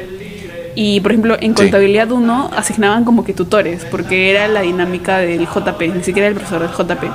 Y, 0.75 0.99
por 1.01 1.11
ejemplo, 1.11 1.35
en 1.39 1.51
Sí. 1.55 1.63
contabilidad 1.63 2.11
1 2.11 2.51
asignaban 2.55 3.03
como 3.03 3.23
que 3.25 3.33
tutores, 3.33 3.85
porque 3.85 4.31
era 4.31 4.47
la 4.47 4.61
dinámica 4.61 5.17
del 5.17 5.45
JP, 5.47 5.81
ni 5.95 6.03
siquiera 6.03 6.27
el 6.27 6.35
profesor 6.35 6.61
del 6.61 6.71
JP. 6.71 7.09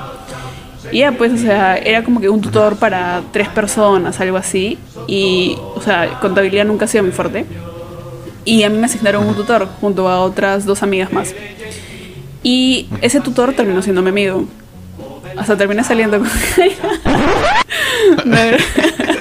Y 0.93 0.99
ya, 0.99 1.13
pues, 1.13 1.33
o 1.33 1.37
sea, 1.39 1.77
era 1.79 2.05
como 2.05 2.21
que 2.21 2.29
un 2.29 2.41
tutor 2.41 2.77
para 2.77 3.23
tres 3.33 3.49
personas, 3.49 4.21
algo 4.21 4.37
así. 4.37 4.79
Y, 5.09 5.57
o 5.75 5.81
sea, 5.81 6.19
contabilidad 6.21 6.65
nunca 6.65 6.85
ha 6.85 6.89
sido 6.89 7.03
muy 7.05 7.13
fuerte. 7.13 7.45
Y 8.45 8.63
a 8.63 8.71
mí 8.71 8.79
me 8.79 8.87
asignaron 8.87 9.27
un 9.27 9.35
tutor 9.35 9.67
junto 9.81 10.09
a 10.09 10.21
otras 10.21 10.65
dos 10.65 10.83
amigas 10.85 11.13
más. 11.13 11.35
Y 12.45 12.87
ese 13.03 13.21
tutor 13.21 13.55
terminó 13.55 13.83
siendo 13.83 14.03
mi 14.03 14.11
amigo. 14.11 14.45
Hasta 15.37 15.57
terminé 15.57 15.83
saliendo 15.83 16.19
con 16.19 16.29
saludo. 18.25 19.16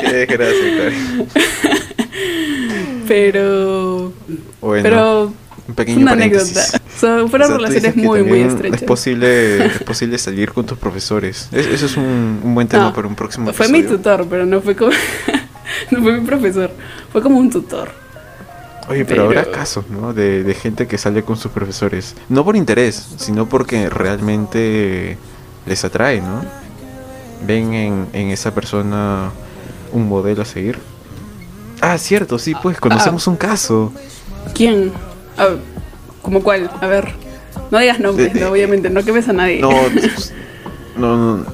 Qué 0.00 0.12
desgracia, 0.12 0.76
Karen. 0.76 1.26
Pero. 3.08 4.12
Bueno, 4.60 4.82
pero. 4.82 5.32
un 5.68 5.74
pequeño 5.74 6.00
una 6.02 6.12
paréntesis. 6.12 6.56
anécdota. 6.58 6.82
Son, 6.98 7.30
fueron 7.30 7.46
O 7.52 7.58
sea, 7.58 7.58
relaciones 7.68 7.96
muy, 7.96 8.22
muy 8.22 8.40
estrechas. 8.40 8.82
Es 8.82 8.86
posible, 8.88 9.66
es 9.66 9.82
posible 9.82 10.18
salir 10.18 10.52
con 10.52 10.66
tus 10.66 10.78
profesores. 10.78 11.48
Es- 11.52 11.66
eso 11.66 11.86
es 11.86 11.96
un, 11.96 12.40
un 12.42 12.54
buen 12.54 12.68
tema 12.68 12.84
No, 12.84 12.92
para 12.94 13.06
un 13.08 13.14
próximo 13.14 13.52
Fue 13.52 13.68
mi 13.68 13.78
episodio. 13.78 13.98
tutor, 13.98 14.26
pero 14.28 14.46
no 14.46 14.60
fue 14.60 14.76
como. 14.76 14.90
no 15.90 16.02
fue 16.02 16.12
mi 16.20 16.26
profesor. 16.26 16.70
Fue 17.12 17.22
como 17.22 17.38
un 17.38 17.50
tutor. 17.50 17.90
Oye, 18.88 19.04
pero, 19.04 19.28
Pero- 19.28 19.40
habrá 19.40 19.50
casos, 19.52 19.84
¿no? 19.90 20.12
De, 20.12 20.42
de 20.42 20.54
gente 20.54 20.86
que 20.86 20.98
sale 20.98 21.22
con 21.22 21.36
sus 21.36 21.52
profesores. 21.52 22.14
No 22.28 22.44
por 22.44 22.56
interés, 22.56 23.06
sino 23.16 23.48
porque 23.48 23.88
realmente 23.90 25.16
les 25.66 25.84
atrae, 25.84 26.20
¿no? 26.20 26.42
Ven 27.46 27.72
en, 27.74 28.06
en 28.14 28.28
esa 28.30 28.52
persona 28.54 29.30
un 29.92 30.08
modelo 30.08 30.42
a 30.42 30.44
seguir. 30.44 30.78
Ah, 31.80 31.96
cierto, 31.98 32.38
sí, 32.38 32.54
pues 32.62 32.80
conocemos 32.80 33.26
un 33.26 33.36
caso. 33.36 33.92
¿Quién? 34.54 34.92
A 35.36 35.44
ver, 35.46 35.58
¿Cómo 36.22 36.42
cuál? 36.42 36.70
A 36.80 36.86
ver. 36.86 37.14
No 37.70 37.78
digas 37.78 38.00
nombres, 38.00 38.34
De- 38.34 38.40
no, 38.40 38.48
obviamente. 38.50 38.90
No 38.90 39.04
quemes 39.04 39.28
a 39.28 39.32
nadie. 39.32 39.60
No, 39.60 39.70
pues, 39.92 40.32
no, 40.96 41.16
no, 41.16 41.44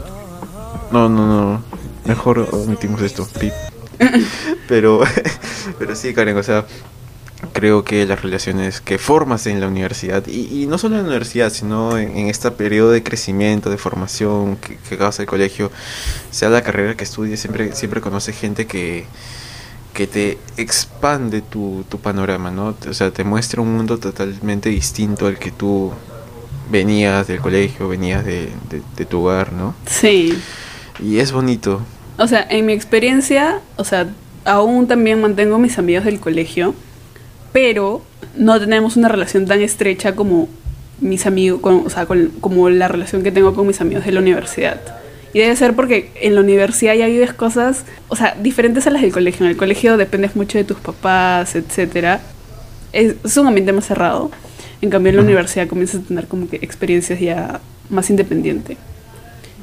no, 0.90 1.08
no, 1.08 1.26
no. 1.26 1.62
Mejor 2.06 2.48
omitimos 2.52 3.00
esto. 3.02 3.26
pip. 3.38 3.52
Pero, 4.68 5.00
pero 5.78 5.94
sí, 5.94 6.12
Karen, 6.14 6.36
o 6.36 6.42
sea, 6.42 6.64
creo 7.52 7.84
que 7.84 8.06
las 8.06 8.22
relaciones 8.22 8.80
que 8.80 8.98
formas 8.98 9.46
en 9.46 9.60
la 9.60 9.68
universidad, 9.68 10.26
y, 10.26 10.62
y 10.62 10.66
no 10.66 10.78
solo 10.78 10.96
en 10.96 11.02
la 11.02 11.08
universidad, 11.08 11.50
sino 11.50 11.98
en, 11.98 12.16
en 12.16 12.28
este 12.28 12.50
periodo 12.50 12.90
de 12.90 13.02
crecimiento, 13.02 13.70
de 13.70 13.76
formación 13.78 14.56
que, 14.56 14.76
que 14.76 14.94
acabas 14.94 15.18
el 15.20 15.26
colegio, 15.26 15.70
sea 16.30 16.48
la 16.48 16.62
carrera 16.62 16.96
que 16.96 17.04
estudies, 17.04 17.40
siempre, 17.40 17.74
siempre 17.74 18.00
conoces 18.00 18.36
gente 18.38 18.66
que, 18.66 19.04
que 19.92 20.06
te 20.06 20.38
expande 20.56 21.42
tu, 21.42 21.84
tu 21.88 21.98
panorama, 21.98 22.50
¿no? 22.50 22.74
O 22.88 22.94
sea, 22.94 23.10
te 23.10 23.24
muestra 23.24 23.60
un 23.60 23.76
mundo 23.76 23.98
totalmente 23.98 24.70
distinto 24.70 25.26
al 25.26 25.38
que 25.38 25.50
tú 25.50 25.92
venías 26.70 27.26
del 27.26 27.40
colegio, 27.40 27.88
venías 27.88 28.24
de, 28.24 28.48
de- 28.70 28.82
de 28.96 29.04
tu 29.04 29.20
hogar, 29.20 29.52
¿no? 29.52 29.74
Sí. 29.86 30.38
Y 30.98 31.18
es 31.18 31.30
bonito. 31.32 31.82
O 32.16 32.26
sea, 32.26 32.46
en 32.48 32.64
mi 32.66 32.72
experiencia, 32.72 33.60
o 33.76 33.84
sea, 33.84 34.08
aún 34.44 34.86
también 34.88 35.20
mantengo 35.20 35.58
mis 35.58 35.78
amigos 35.78 36.04
del 36.04 36.20
colegio, 36.20 36.74
pero 37.54 38.02
no 38.36 38.58
tenemos 38.58 38.96
una 38.96 39.06
relación 39.06 39.46
tan 39.46 39.60
estrecha 39.62 40.16
como 40.16 40.48
mis 41.00 41.24
amigos, 41.24 41.60
con- 41.60 41.86
o 41.86 41.88
sea, 41.88 42.04
con- 42.04 42.32
como 42.40 42.68
la 42.68 42.88
relación 42.88 43.22
que 43.22 43.30
tengo 43.30 43.54
con 43.54 43.64
mis 43.68 43.80
amigos 43.80 44.04
de 44.04 44.10
la 44.10 44.18
universidad. 44.18 44.80
Y 45.32 45.38
debe 45.38 45.54
ser 45.54 45.74
porque 45.74 46.10
en 46.20 46.34
la 46.34 46.40
universidad 46.40 46.94
ya 46.94 47.06
vives 47.06 47.32
cosas, 47.32 47.84
o 48.08 48.16
sea, 48.16 48.36
diferentes 48.42 48.88
a 48.88 48.90
las 48.90 49.02
del 49.02 49.12
colegio. 49.12 49.46
En 49.46 49.50
el 49.52 49.56
colegio 49.56 49.96
dependes 49.96 50.34
mucho 50.34 50.58
de 50.58 50.64
tus 50.64 50.78
papás, 50.78 51.54
etcétera. 51.54 52.20
Es, 52.92 53.14
es 53.24 53.36
un 53.36 53.46
ambiente 53.46 53.72
más 53.72 53.86
cerrado. 53.86 54.32
En 54.82 54.90
cambio, 54.90 55.10
en 55.10 55.16
la 55.16 55.22
Ujú. 55.22 55.28
universidad 55.30 55.68
comienzas 55.68 56.00
a 56.02 56.04
tener 56.08 56.26
como 56.26 56.48
que 56.48 56.56
experiencias 56.56 57.20
ya 57.20 57.60
más 57.88 58.10
independientes. 58.10 58.78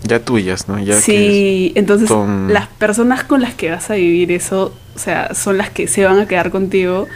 Ya 0.04 0.20
tuyas, 0.20 0.68
¿no? 0.70 0.80
Ya 0.80 0.96
que 0.96 1.02
sí, 1.02 1.72
entonces 1.76 2.08
son- 2.08 2.52
las 2.54 2.68
personas 2.68 3.26
con 3.26 3.42
las 3.42 3.54
que 3.54 3.70
vas 3.70 3.90
a 3.92 3.96
vivir 3.96 4.32
eso, 4.32 4.74
o 4.96 5.00
sea, 5.00 5.34
son 5.36 5.58
las 5.58 5.70
que 5.70 5.88
se 5.88 6.06
van 6.06 6.20
a 6.20 6.28
quedar 6.28 6.52
contigo 6.52 7.08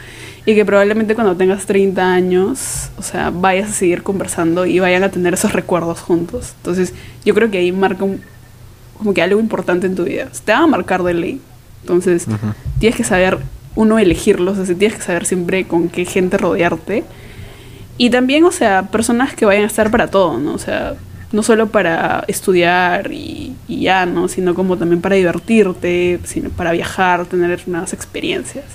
y 0.45 0.53
que 0.55 0.63
probablemente 0.65 1.15
cuando 1.15 1.35
tengas 1.35 1.65
30 1.65 2.13
años, 2.13 2.89
o 2.97 3.01
sea, 3.01 3.31
vayas 3.31 3.69
a 3.69 3.73
seguir 3.73 4.03
conversando 4.03 4.65
y 4.65 4.79
vayan 4.79 5.03
a 5.03 5.09
tener 5.09 5.33
esos 5.33 5.53
recuerdos 5.53 5.99
juntos. 6.01 6.53
Entonces, 6.57 6.93
yo 7.23 7.33
creo 7.33 7.49
que 7.49 7.57
ahí 7.57 7.71
marca 7.71 8.03
un- 8.03 8.21
como 8.97 9.13
que 9.13 9.21
algo 9.21 9.39
importante 9.39 9.87
en 9.87 9.95
tu 9.95 10.03
vida. 10.03 10.29
Te 10.45 10.51
van 10.51 10.63
a 10.63 10.67
marcar 10.67 11.01
de 11.03 11.13
ley. 11.15 11.41
Entonces, 11.81 12.27
tienes 12.79 12.95
que 12.97 13.03
saber, 13.03 13.39
uno, 13.75 13.99
elegirlos, 13.99 14.57
o 14.57 14.65
sea, 14.65 14.75
tienes 14.75 14.97
que 14.97 15.03
saber 15.03 15.25
siempre 15.25 15.65
con 15.65 15.89
qué 15.89 16.05
gente 16.05 16.37
rodearte. 16.37 17.03
Y 17.97 18.09
también, 18.09 18.43
o 18.43 18.51
sea, 18.51 18.83
personas 18.91 19.33
que 19.35 19.45
vayan 19.45 19.63
a 19.63 19.67
estar 19.67 19.89
para 19.89 20.07
todo, 20.07 20.37
¿no? 20.39 20.53
O 20.53 20.57
sea, 20.59 20.95
no 21.31 21.43
solo 21.43 21.67
para 21.67 22.23
estudiar 22.27 23.11
y, 23.11 23.53
y 23.67 23.81
ya, 23.81 24.05
¿no? 24.05 24.27
Sino 24.27 24.53
como 24.53 24.77
también 24.77 25.01
para 25.01 25.15
divertirte, 25.15 26.19
sino 26.23 26.49
para 26.49 26.71
viajar, 26.71 27.25
tener 27.25 27.61
nuevas 27.67 27.93
experiencias. 27.93 28.65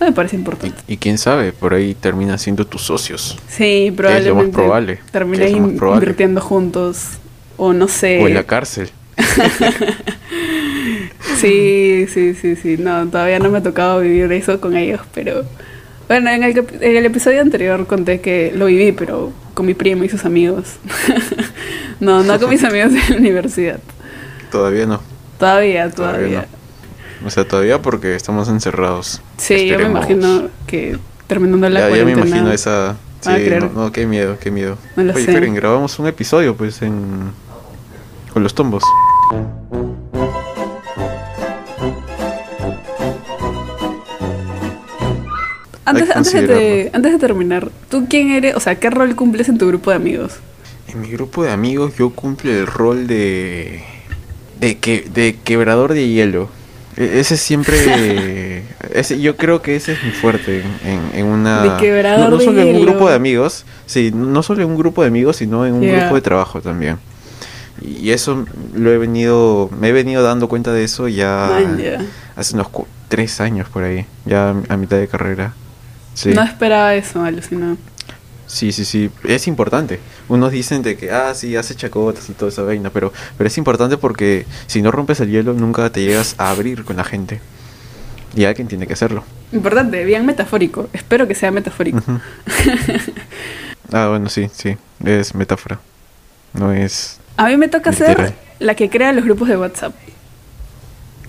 Eso 0.00 0.06
me 0.06 0.12
parece 0.12 0.34
importante. 0.36 0.78
Y, 0.88 0.94
y 0.94 0.96
quién 0.96 1.18
sabe, 1.18 1.52
por 1.52 1.74
ahí 1.74 1.92
terminan 1.92 2.38
siendo 2.38 2.66
tus 2.66 2.80
socios. 2.80 3.36
Sí, 3.48 3.92
probablemente 3.94 4.30
es 4.30 4.34
lo 4.34 5.62
más 5.66 5.76
probable. 5.76 5.98
invirtiendo 5.98 6.40
juntos. 6.40 7.18
O 7.58 7.74
no 7.74 7.86
sé. 7.86 8.22
O 8.22 8.26
en 8.26 8.32
la 8.34 8.44
cárcel. 8.44 8.90
Sí, 11.40 12.06
sí, 12.12 12.34
sí, 12.34 12.56
sí. 12.56 12.76
No, 12.78 13.06
todavía 13.08 13.38
no 13.38 13.50
me 13.50 13.58
ha 13.58 13.62
tocado 13.62 14.00
vivir 14.00 14.30
eso 14.32 14.60
con 14.60 14.76
ellos, 14.76 15.00
pero... 15.14 15.44
Bueno, 16.06 16.28
en 16.30 16.42
el, 16.42 16.58
en 16.58 16.96
el 16.96 17.06
episodio 17.06 17.40
anterior 17.40 17.86
conté 17.86 18.20
que 18.20 18.52
lo 18.54 18.66
viví, 18.66 18.92
pero 18.92 19.32
con 19.54 19.64
mi 19.64 19.74
primo 19.74 20.04
y 20.04 20.08
sus 20.08 20.24
amigos. 20.24 20.76
no, 22.00 22.24
no 22.24 22.38
con 22.38 22.50
mis 22.50 22.64
amigos 22.70 22.92
de 22.92 23.00
la 23.08 23.16
universidad. 23.16 23.80
Todavía 24.50 24.86
no. 24.86 25.00
Todavía, 25.38 25.88
Todavía 25.90 26.18
todavía. 26.18 26.46
O 27.24 27.30
sea, 27.30 27.46
todavía 27.46 27.82
porque 27.82 28.14
estamos 28.14 28.48
encerrados. 28.48 29.20
Sí, 29.36 29.66
yo 29.66 29.78
me 29.78 29.84
Esperemos. 29.84 29.90
imagino 30.10 30.48
que 30.66 30.98
terminando 31.26 31.68
la 31.68 31.80
Ya, 31.80 31.88
ya 31.88 32.04
me 32.04 32.12
cuarentena... 32.12 32.26
imagino 32.26 32.52
esa... 32.52 32.96
Sí, 33.20 33.30
no, 33.60 33.68
no, 33.84 33.92
qué 33.92 34.06
miedo, 34.06 34.38
qué 34.40 34.50
miedo. 34.50 34.78
No 34.96 35.02
lo 35.04 35.12
Oye, 35.14 35.26
sé. 35.26 35.34
Karen, 35.34 35.54
grabamos 35.54 35.98
un 35.98 36.06
episodio, 36.06 36.56
pues, 36.56 36.80
en... 36.80 37.32
Con 38.32 38.42
los 38.42 38.54
tombos. 38.54 38.82
Antes, 45.84 46.10
antes, 46.14 46.32
de, 46.32 46.90
antes 46.92 47.12
de 47.12 47.18
terminar, 47.18 47.70
¿tú 47.88 48.06
quién 48.08 48.30
eres? 48.30 48.54
O 48.54 48.60
sea, 48.60 48.76
¿qué 48.78 48.90
rol 48.90 49.16
cumples 49.16 49.48
en 49.48 49.58
tu 49.58 49.66
grupo 49.66 49.90
de 49.90 49.96
amigos? 49.96 50.34
En 50.88 51.00
mi 51.00 51.08
grupo 51.10 51.42
de 51.42 51.50
amigos 51.50 51.94
yo 51.98 52.10
cumplo 52.10 52.50
el 52.50 52.66
rol 52.66 53.06
de... 53.06 53.82
De, 54.60 54.78
que, 54.78 55.06
de 55.12 55.36
quebrador 55.42 55.94
de 55.94 56.08
hielo. 56.08 56.48
E- 56.96 57.20
Ese 57.20 57.36
siempre... 57.36 58.64
ese, 58.94 59.20
yo 59.20 59.36
creo 59.36 59.62
que 59.62 59.76
ese 59.76 59.92
es 59.92 60.02
mi 60.04 60.10
fuerte 60.10 60.62
en, 60.84 61.00
en 61.20 61.26
una... 61.26 61.62
De 61.62 61.68
no, 62.30 62.30
solo 62.40 62.60
en 62.62 62.76
un 62.76 62.82
grupo 62.82 63.08
de 63.08 63.14
amigos, 63.14 63.64
sí, 63.86 64.10
no 64.14 64.42
solo 64.42 64.62
en 64.62 64.68
un 64.68 64.76
grupo 64.76 65.02
de 65.02 65.08
amigos, 65.08 65.36
sino 65.36 65.66
en 65.66 65.74
un 65.74 65.82
grupo 66.00 66.14
de 66.16 66.20
trabajo 66.20 66.60
también. 66.60 66.98
Y 67.82 68.10
eso 68.10 68.44
lo 68.74 68.92
he 68.92 68.98
venido... 68.98 69.70
Me 69.78 69.88
he 69.88 69.92
venido 69.92 70.22
dando 70.22 70.48
cuenta 70.48 70.72
de 70.72 70.84
eso 70.84 71.08
ya... 71.08 71.48
Man. 71.52 71.80
Hace 72.36 72.54
unos 72.54 72.68
cu- 72.68 72.86
tres 73.08 73.40
años 73.40 73.68
por 73.68 73.82
ahí, 73.84 74.06
ya 74.24 74.50
a 74.68 74.76
mitad 74.76 74.96
de 74.98 75.08
carrera. 75.08 75.52
Sí. 76.14 76.30
No 76.34 76.42
esperaba 76.42 76.94
eso, 76.94 77.22
alucinado. 77.22 77.76
Sí, 78.50 78.72
sí, 78.72 78.84
sí, 78.84 79.10
es 79.28 79.46
importante. 79.46 80.00
Unos 80.28 80.50
dicen 80.50 80.82
de 80.82 80.96
que, 80.96 81.12
ah, 81.12 81.32
sí, 81.36 81.54
hace 81.54 81.76
chacotas 81.76 82.28
y 82.28 82.32
toda 82.32 82.50
esa 82.50 82.62
vaina, 82.62 82.90
pero, 82.90 83.12
pero 83.38 83.46
es 83.46 83.56
importante 83.58 83.96
porque 83.96 84.44
si 84.66 84.82
no 84.82 84.90
rompes 84.90 85.20
el 85.20 85.30
hielo, 85.30 85.52
nunca 85.52 85.88
te 85.90 86.02
llegas 86.02 86.34
a 86.36 86.50
abrir 86.50 86.84
con 86.84 86.96
la 86.96 87.04
gente. 87.04 87.40
Y 88.34 88.44
alguien 88.46 88.66
tiene 88.66 88.88
que 88.88 88.94
hacerlo. 88.94 89.22
Importante, 89.52 90.04
bien 90.04 90.26
metafórico. 90.26 90.88
Espero 90.92 91.28
que 91.28 91.34
sea 91.36 91.50
metafórico. 91.52 92.00
Ah, 93.92 94.06
bueno, 94.08 94.28
sí, 94.28 94.48
sí, 94.52 94.76
es 95.04 95.34
metáfora. 95.34 95.80
No 96.52 96.72
es... 96.72 97.18
A 97.36 97.48
mí 97.48 97.56
me 97.56 97.66
toca 97.66 97.90
Literal. 97.90 98.16
ser 98.28 98.34
la 98.60 98.76
que 98.76 98.88
crea 98.88 99.12
los 99.12 99.24
grupos 99.24 99.48
de 99.48 99.56
WhatsApp. 99.56 99.92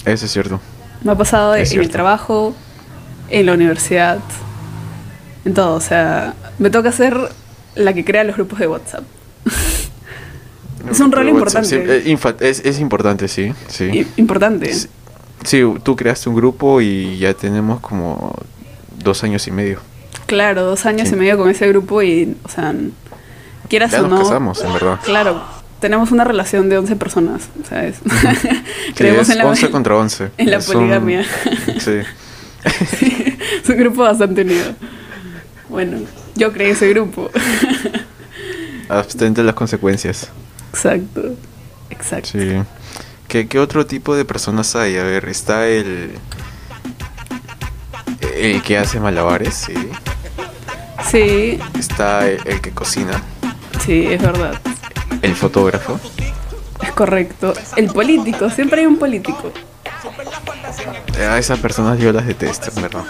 Eso 0.06 0.28
es 0.28 0.32
cierto. 0.32 0.62
Me 1.04 1.12
ha 1.14 1.16
pasado 1.16 1.56
Es 1.56 1.72
en 1.72 1.80
el 1.82 1.90
trabajo, 1.90 2.54
en 3.30 3.48
la 3.48 3.54
universidad, 3.54 4.20
en 5.46 5.54
todo. 5.54 5.76
O 5.76 5.82
sea, 5.82 6.34
me 6.60 6.70
toca 6.70 6.92
ser 6.92 7.18
la 7.76 7.94
que 7.94 8.04
crea 8.06 8.24
los 8.24 8.36
grupos 8.36 8.60
de 8.60 8.68
WhatsApp. 8.68 9.04
Es 10.90 11.00
un 11.00 11.12
rol 11.12 11.28
WhatsApp, 11.28 11.64
importante. 11.64 11.70
sí, 12.04 12.10
eh, 12.12 12.50
es, 12.50 12.60
es 12.66 12.80
importante, 12.80 13.28
sí, 13.28 13.54
sí. 13.68 14.08
Importante. 14.18 14.74
Sí, 14.74 14.88
Sí, 15.44 15.64
tú 15.82 15.96
creaste 15.96 16.30
un 16.30 16.36
grupo 16.36 16.82
y 16.82 17.18
ya 17.18 17.34
tenemos 17.34 17.80
como 17.80 18.36
dos 19.04 19.24
años 19.24 19.48
y 19.48 19.52
medio. 19.52 19.80
Claro, 20.28 20.64
dos 20.64 20.86
años 20.86 21.08
Sí. 21.10 21.16
y 21.16 21.18
medio 21.18 21.36
con 21.38 21.50
ese 21.50 21.68
grupo 21.68 22.04
y, 22.04 22.38
o 22.44 22.50
sea, 22.50 22.76
quieras 23.68 23.90
Ya 23.92 24.00
o 24.00 24.08
nos 24.08 24.12
no. 24.12 24.18
casamos, 24.20 24.64
en 24.64 24.74
verdad. 24.74 25.00
Claro, 25.04 25.42
tenemos 25.80 26.12
una 26.12 26.24
relación 26.26 26.70
de 26.70 26.78
11 26.78 26.96
personas, 26.96 27.50
¿sabes? 27.68 27.96
Sí, 28.40 28.50
Creemos 28.96 29.30
en 29.32 29.40
la, 29.40 29.46
11 29.48 29.72
contra 29.72 29.96
11. 29.98 30.30
en 30.38 30.52
la 30.52 30.58
Es 30.58 30.68
un- 30.70 30.74
poligamia. 30.76 31.26
Sí. 31.80 32.02
es 33.64 33.70
un 33.70 33.78
grupo 33.78 34.04
bastante 34.04 34.42
unido. 34.44 34.66
Bueno, 35.72 36.00
yo 36.36 36.52
creé 36.52 36.72
ese 36.72 36.90
grupo. 36.90 37.32
Abstente 38.90 39.40
de 39.40 39.46
las 39.46 39.56
consecuencias. 39.56 40.30
exacto, 40.74 41.36
exacto. 41.90 42.30
Sí. 42.34 42.62
¿Qué, 43.30 43.48
qué 43.48 43.58
otro 43.58 43.86
tipo 43.86 44.14
de 44.14 44.26
personas 44.26 44.76
hay? 44.76 44.98
A 44.98 45.04
ver, 45.04 45.30
está 45.30 45.66
el. 45.68 46.12
El 48.36 48.62
que 48.64 48.78
hace 48.78 49.00
malabares, 49.00 49.54
sí. 49.56 49.74
Sí, 51.10 51.58
está 51.80 52.28
el, 52.28 52.40
el 52.46 52.60
que 52.62 52.72
cocina, 52.72 53.22
sí, 53.86 54.08
es 54.08 54.22
verdad. 54.22 54.60
el 55.22 55.36
fotógrafo. 55.36 56.00
Es 56.84 56.92
correcto. 56.92 57.54
El 57.78 57.88
político, 57.88 58.50
siempre 58.50 58.82
hay 58.82 58.88
un 58.88 58.98
político. 58.98 59.52
A 61.18 61.38
esas 61.38 61.60
personas 61.60 61.98
yo 62.00 62.12
las 62.12 62.26
detesto, 62.28 62.72
en 62.76 62.82
verdad. 62.84 63.04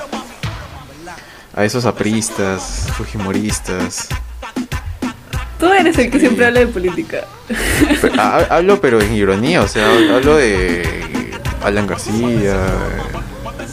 A 1.55 1.65
esos 1.65 1.85
apristas, 1.85 2.87
fujimoristas. 2.95 4.07
Tú 5.59 5.67
eres 5.67 5.97
el 5.97 6.09
que 6.09 6.19
siempre 6.19 6.45
habla 6.45 6.61
de 6.61 6.67
política. 6.67 7.25
Pero, 8.01 8.13
ha- 8.21 8.47
hablo 8.49 8.79
pero 8.81 8.99
en 9.01 9.13
ironía, 9.13 9.61
o 9.61 9.67
sea, 9.67 9.87
hablo 10.15 10.37
de 10.37 10.83
Alan 11.63 11.85
García. 11.87 12.55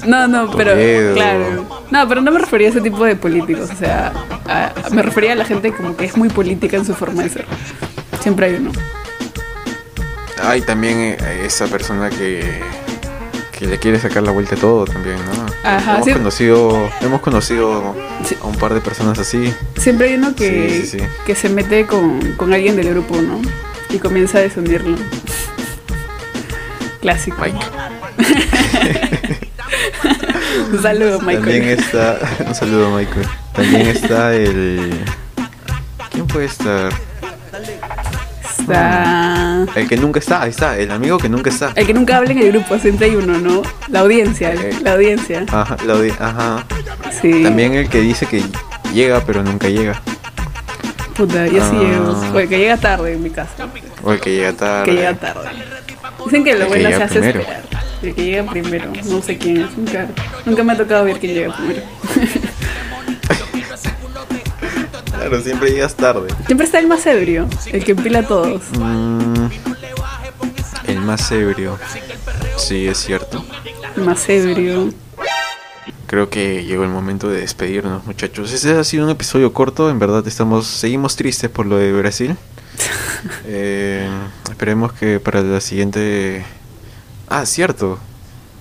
No, 0.07 0.29
no, 0.29 0.51
pero 0.51 0.73
claro. 1.15 1.67
No, 1.91 2.09
pero 2.09 2.21
no 2.21 2.31
me 2.31 2.39
refería 2.41 2.69
a 2.69 2.71
ese 2.71 2.81
tipo 2.81 3.05
de 3.05 3.17
políticos. 3.17 3.71
O 3.73 3.77
sea, 3.77 4.13
a- 4.47 4.91
me 4.91 5.03
refería 5.03 5.33
a 5.33 5.37
la 5.37 5.45
gente 5.45 5.73
como 5.73 5.97
que 5.97 6.05
es 6.05 6.17
muy 6.17 6.29
política 6.29 6.77
en 6.77 6.85
su 6.85 6.95
forma 6.95 7.23
de 7.23 7.31
ser. 7.31 7.47
Siempre 8.21 8.47
hay 8.47 8.55
uno. 8.57 8.73
Hay 10.43 10.61
también 10.63 10.99
eh, 10.99 11.43
esa 11.47 11.67
persona 11.67 12.11
que, 12.11 12.61
que 13.59 13.67
le 13.67 13.79
quiere 13.79 13.99
sacar 13.99 14.23
la 14.23 14.31
vuelta 14.31 14.55
a 14.55 14.59
todo 14.59 14.85
también, 14.85 15.17
¿no? 15.17 15.47
Ajá, 15.69 15.95
hemos 15.97 16.07
sí. 16.07 16.13
conocido, 16.13 16.89
hemos 17.01 17.21
conocido 17.21 17.97
Sí. 18.25 18.37
a 18.41 18.47
un 18.47 18.55
par 18.55 18.73
de 18.73 18.81
personas 18.81 19.19
así. 19.19 19.53
Siempre 19.77 20.09
hay 20.09 20.15
uno 20.15 20.35
que, 20.37 20.87
Sí, 20.87 20.99
que 21.27 21.35
se 21.35 21.49
mete 21.49 21.85
con, 21.87 22.21
con 22.37 22.53
alguien 22.55 22.77
del 22.77 22.91
grupo, 22.91 23.21
¿no? 23.21 23.41
Y 23.91 23.99
comienza 23.99 24.39
a 24.39 24.43
desunirlo. 24.43 24.97
Clásico. 27.01 27.37
Mike. 27.41 27.59
Un 30.73 30.83
saludo, 30.83 31.19
También 31.19 31.43
Michael. 31.45 31.69
está. 31.79 32.19
Un 32.47 32.55
saludo, 32.55 32.91
Michael. 32.97 33.27
También 33.55 33.87
está 33.89 34.35
el. 34.35 34.91
¿Quién 36.11 36.27
puede 36.27 36.47
estar? 36.47 36.93
Está. 38.59 39.48
El 39.75 39.89
que 39.89 39.97
nunca 39.97 40.19
está, 40.21 40.43
ahí 40.43 40.51
está, 40.51 40.79
el 40.79 40.91
amigo 40.91 41.19
que 41.19 41.29
nunca 41.29 41.51
está. 41.51 41.73
El 41.75 41.87
que 41.87 41.95
nunca 41.95 42.17
habla 42.17 42.33
en 42.33 42.39
el 42.39 42.53
grupo, 42.53 42.79
siempre 42.79 43.07
hay 43.07 43.17
uno, 43.17 43.39
¿no? 43.39 43.63
La 43.89 44.01
audiencia, 44.01 44.53
Eh. 44.55 44.71
la 44.83 44.93
audiencia. 44.95 45.45
Ajá, 45.51 45.77
la 45.87 45.95
audi- 45.95 46.15
ajá. 46.19 46.65
Sí. 47.21 47.43
También 47.43 47.75
el 47.75 47.89
que 47.89 48.01
dice 48.01 48.27
que 48.27 48.43
llega 48.95 49.21
pero 49.27 49.43
nunca 49.43 49.69
llega. 49.69 50.01
Puta, 51.17 51.47
yo 51.47 51.61
sí 51.65 51.77
Ah. 51.77 51.81
llego. 51.83 52.21
O 52.35 52.39
el 52.39 52.49
que 52.49 52.59
llega 52.59 52.77
tarde 52.77 53.13
en 53.15 53.23
mi 53.23 53.31
caso. 53.31 53.51
O 54.05 54.13
el 54.13 54.21
que 54.21 54.31
llega 54.37 54.53
tarde. 54.53 54.85
Que 54.85 54.93
llega 54.97 55.15
tarde. 55.15 55.49
Dicen 56.25 56.45
que 56.45 56.55
lo 56.55 56.67
El 56.67 56.73
que 56.73 56.79
bueno 56.79 56.89
se 56.97 57.03
hace 57.03 57.15
primero. 57.21 57.41
esperar. 57.41 57.63
El 58.03 58.15
que 58.15 58.25
llega 58.25 58.43
primero. 58.51 58.93
No 59.07 59.23
sé 59.23 59.37
quién 59.39 59.57
es. 59.63 59.77
Nunca, 59.77 60.07
nunca 60.45 60.63
me 60.65 60.73
ha 60.73 60.77
tocado 60.77 61.05
ver 61.05 61.19
quién 61.19 61.35
llega 61.35 61.57
primero. 61.57 61.83
Claro, 65.11 65.41
siempre 65.43 65.71
llegas 65.73 65.95
tarde. 65.95 66.29
Siempre 66.47 66.65
está 66.65 66.79
el 66.79 66.87
más 66.87 67.05
ebrio, 67.07 67.49
el 67.73 67.85
que 67.85 67.91
empila 67.93 68.21
a 68.21 68.23
todos. 68.23 68.63
Mm, 68.79 69.38
más 71.09 71.33
ebrio. 71.33 71.79
Sí, 72.57 72.87
es 72.87 72.99
cierto. 72.99 73.43
Más 73.97 74.29
ebrio. 74.29 74.91
Creo 76.07 76.29
que 76.29 76.65
llegó 76.65 76.85
el 76.85 76.91
momento 76.91 77.29
de 77.31 77.41
despedirnos, 77.41 78.05
muchachos. 78.07 78.53
Ese 78.53 78.73
ha 78.79 78.85
sido 78.85 79.05
un 79.07 79.11
episodio 79.11 79.53
corto, 79.55 79.89
en 79.91 79.99
verdad 79.99 80.27
estamos 80.29 80.67
seguimos 80.67 81.17
tristes 81.17 81.49
por 81.51 81.65
lo 81.67 81.77
de 81.79 81.93
Brasil. 81.93 82.37
Eh, 83.47 84.09
esperemos 84.49 84.93
que 84.93 85.19
para 85.19 85.41
la 85.43 85.61
siguiente 85.61 86.45
Ah, 87.29 87.45
cierto. 87.47 87.99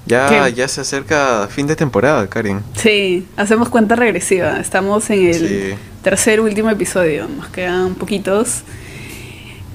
Ya 0.07 0.45
¿Qué? 0.45 0.53
ya 0.53 0.67
se 0.67 0.81
acerca 0.81 1.47
fin 1.51 1.67
de 1.67 1.75
temporada, 1.75 2.27
Karen. 2.27 2.63
Sí, 2.75 3.27
hacemos 3.37 3.69
cuenta 3.69 3.95
regresiva. 3.95 4.59
Estamos 4.59 5.07
en 5.11 5.27
el 5.27 5.35
Sí. 5.47 5.75
tercer 6.01 6.39
último 6.41 6.71
episodio. 6.71 7.27
Nos 7.27 7.49
quedan 7.49 7.93
poquitos. 7.95 8.61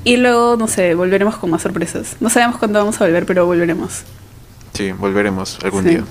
Y 0.04 0.16
luego, 0.16 0.56
no 0.56 0.66
sé, 0.68 0.94
volveremos 0.94 1.36
con 1.36 1.50
más 1.50 1.62
sorpresas. 1.62 2.16
No 2.20 2.28
sabemos 2.30 2.58
cuándo 2.58 2.78
vamos 2.80 3.00
a 3.00 3.04
volver, 3.04 3.24
pero 3.26 3.46
volveremos. 3.46 4.02
Sí, 4.72 4.92
volveremos 4.92 5.58
algún 5.62 5.84
Sí. 5.84 5.90
día, 5.90 6.04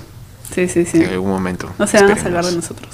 Sí, 0.54 0.68
sí, 0.68 0.84
sí. 0.86 1.02
en 1.02 1.10
algún 1.10 1.30
momento. 1.30 1.70
No 1.78 1.86
se 1.86 2.00
van 2.02 2.10
a 2.12 2.16
salvar 2.16 2.44
de 2.44 2.52
nosotros. 2.56 2.88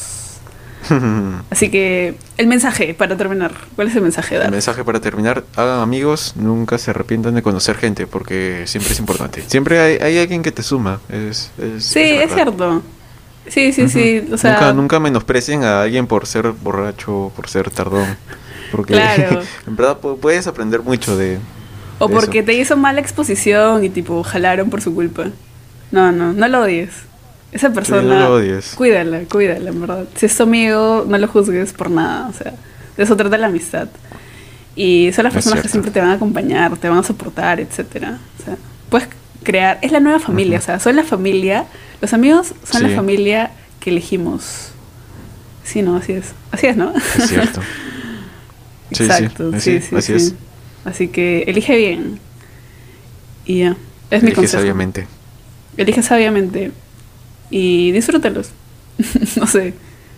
Así 1.50 1.70
que, 1.70 2.16
el 2.36 2.46
mensaje 2.46 2.94
para 2.94 3.16
terminar. 3.16 3.52
¿Cuál 3.76 3.88
es 3.88 3.96
el 3.96 4.02
mensaje, 4.02 4.36
El 4.36 4.42
Dar? 4.42 4.50
mensaje 4.50 4.84
para 4.84 5.00
terminar, 5.00 5.44
hagan 5.56 5.80
amigos, 5.80 6.34
nunca 6.36 6.78
se 6.78 6.90
arrepientan 6.90 7.34
de 7.34 7.42
conocer 7.42 7.76
gente, 7.76 8.06
porque 8.06 8.62
siempre 8.66 8.92
es 8.92 8.98
importante. 8.98 9.42
Siempre 9.46 9.80
hay, 9.80 9.96
hay 9.98 10.18
alguien 10.18 10.42
que 10.42 10.52
te 10.52 10.62
suma. 10.62 11.00
Es, 11.08 11.50
es- 11.58 11.84
Sí, 11.84 12.00
es 12.00 12.32
cierto. 12.32 12.82
Sí, 13.48 13.72
sí, 13.72 13.88
sí. 13.88 14.28
O 14.32 14.36
sea, 14.38 14.52
nunca, 14.52 14.72
nunca 14.72 15.00
menosprecien 15.00 15.64
a 15.64 15.82
alguien 15.82 16.06
por 16.06 16.26
ser 16.26 16.52
borracho, 16.52 17.32
por 17.34 17.48
ser 17.48 17.70
tardón. 17.70 18.06
Porque 18.72 18.94
Claro. 18.94 19.42
en 19.66 19.76
verdad 19.76 19.98
pu- 20.00 20.18
puedes 20.18 20.46
aprender 20.46 20.82
mucho 20.82 21.16
de... 21.16 21.38
o 21.98 22.08
de 22.08 22.14
porque 22.14 22.38
eso. 22.40 22.46
te 22.46 22.54
hizo 22.54 22.76
mala 22.76 23.00
exposición 23.00 23.84
y 23.84 23.88
tipo 23.90 24.22
jalaron 24.22 24.70
por 24.70 24.80
su 24.82 24.94
culpa. 24.94 25.26
No, 25.90 26.12
no, 26.12 26.32
no 26.32 26.48
lo 26.48 26.62
odies. 26.62 26.90
Esa 27.50 27.70
persona, 27.72 28.02
no 28.02 28.18
lo 28.28 28.34
odies. 28.34 28.74
cuídala, 28.76 29.20
cuídala, 29.30 29.70
en 29.70 29.80
verdad. 29.80 30.04
Si 30.16 30.26
es 30.26 30.36
tu 30.36 30.42
amigo, 30.42 31.06
no 31.08 31.16
lo 31.16 31.28
juzgues 31.28 31.72
por 31.72 31.90
nada. 31.90 32.28
O 32.28 32.32
sea, 32.34 32.52
de 32.96 33.02
eso 33.02 33.16
trata 33.16 33.38
la 33.38 33.46
amistad. 33.46 33.88
Y 34.76 35.10
son 35.14 35.24
las 35.24 35.32
personas 35.32 35.60
que 35.62 35.68
siempre 35.68 35.90
te 35.90 35.98
van 36.00 36.10
a 36.10 36.12
acompañar, 36.14 36.76
te 36.76 36.88
van 36.88 36.98
a 36.98 37.02
soportar, 37.02 37.58
etcétera. 37.58 38.18
O 38.38 38.44
sea, 38.44 38.56
puedes 38.90 39.08
crear, 39.42 39.78
es 39.82 39.90
la 39.92 39.98
nueva 40.00 40.20
familia, 40.20 40.58
o 40.58 40.60
sea, 40.62 40.78
son 40.78 40.94
la 40.94 41.04
familia, 41.04 41.64
los 42.02 42.12
amigos 42.12 42.52
son 42.70 42.82
la 42.82 42.90
Sí. 42.90 42.94
familia 42.94 43.50
que 43.80 43.90
elegimos. 43.90 44.68
Sí, 45.64 45.80
no, 45.82 45.96
así 45.96 46.12
es. 46.12 46.26
Así 46.52 46.66
es, 46.66 46.76
¿no? 46.76 46.92
Es 47.16 47.28
cierto. 47.28 47.60
Sí, 48.92 49.04
Exacto, 49.04 49.50
sí, 49.52 49.76
así- 49.76 49.80
sí, 49.80 49.96
así 49.96 50.06
sí. 50.06 50.12
es. 50.26 50.34
Así 50.84 51.08
que 51.08 51.42
elige 51.42 51.76
bien. 51.76 52.18
Y 53.44 53.60
ya. 53.60 53.76
Es 54.10 54.22
mi 54.22 54.28
Elige 54.28 54.34
consejo. 54.36 54.60
sabiamente. 54.60 55.06
Elige 55.76 56.02
sabiamente. 56.02 56.72
Y 57.50 57.92
disfrútalos. 57.92 58.50
no 59.36 59.46
sé. 59.46 59.74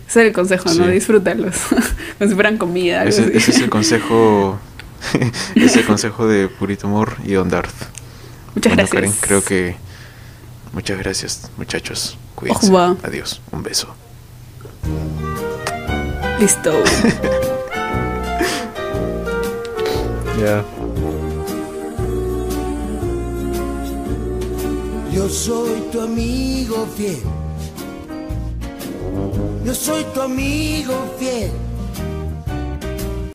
Ese 0.07 0.21
es 0.21 0.27
el 0.27 0.33
consejo, 0.33 0.73
¿no? 0.73 0.87
Disfrútalos. 0.87 1.55
Como 2.17 2.29
si 2.29 2.35
fueran 2.35 2.57
comida. 2.57 3.01
algo 3.01 3.09
Ese, 3.09 3.23
así. 3.23 3.31
ese 3.37 3.51
es 3.51 3.57
el 3.59 3.69
consejo... 3.69 4.59
ese 5.55 5.65
es 5.65 5.75
el 5.77 5.85
consejo 5.85 6.27
de 6.27 6.47
Purito 6.47 6.87
Amor 6.87 7.15
y 7.25 7.33
Don 7.33 7.49
Darth. 7.49 7.73
Muchas 8.55 8.75
Bueno, 8.75 8.89
gracias. 8.89 8.89
Karen, 8.91 9.13
creo 9.21 9.43
que... 9.43 9.75
Muchas 10.73 10.97
gracias, 10.99 11.51
muchachos. 11.57 12.17
Cuídense. 12.35 12.71
Adiós. 13.03 13.41
Un 13.51 13.63
beso. 13.63 13.93
Listo. 16.39 16.81
Yo 25.13 25.29
soy 25.29 25.81
tu 25.91 26.01
amigo 26.01 26.87
fiel. 26.97 27.21
Yo 29.63 29.75
soy 29.75 30.03
tu 30.15 30.21
amigo 30.21 30.95
fiel. 31.19 31.51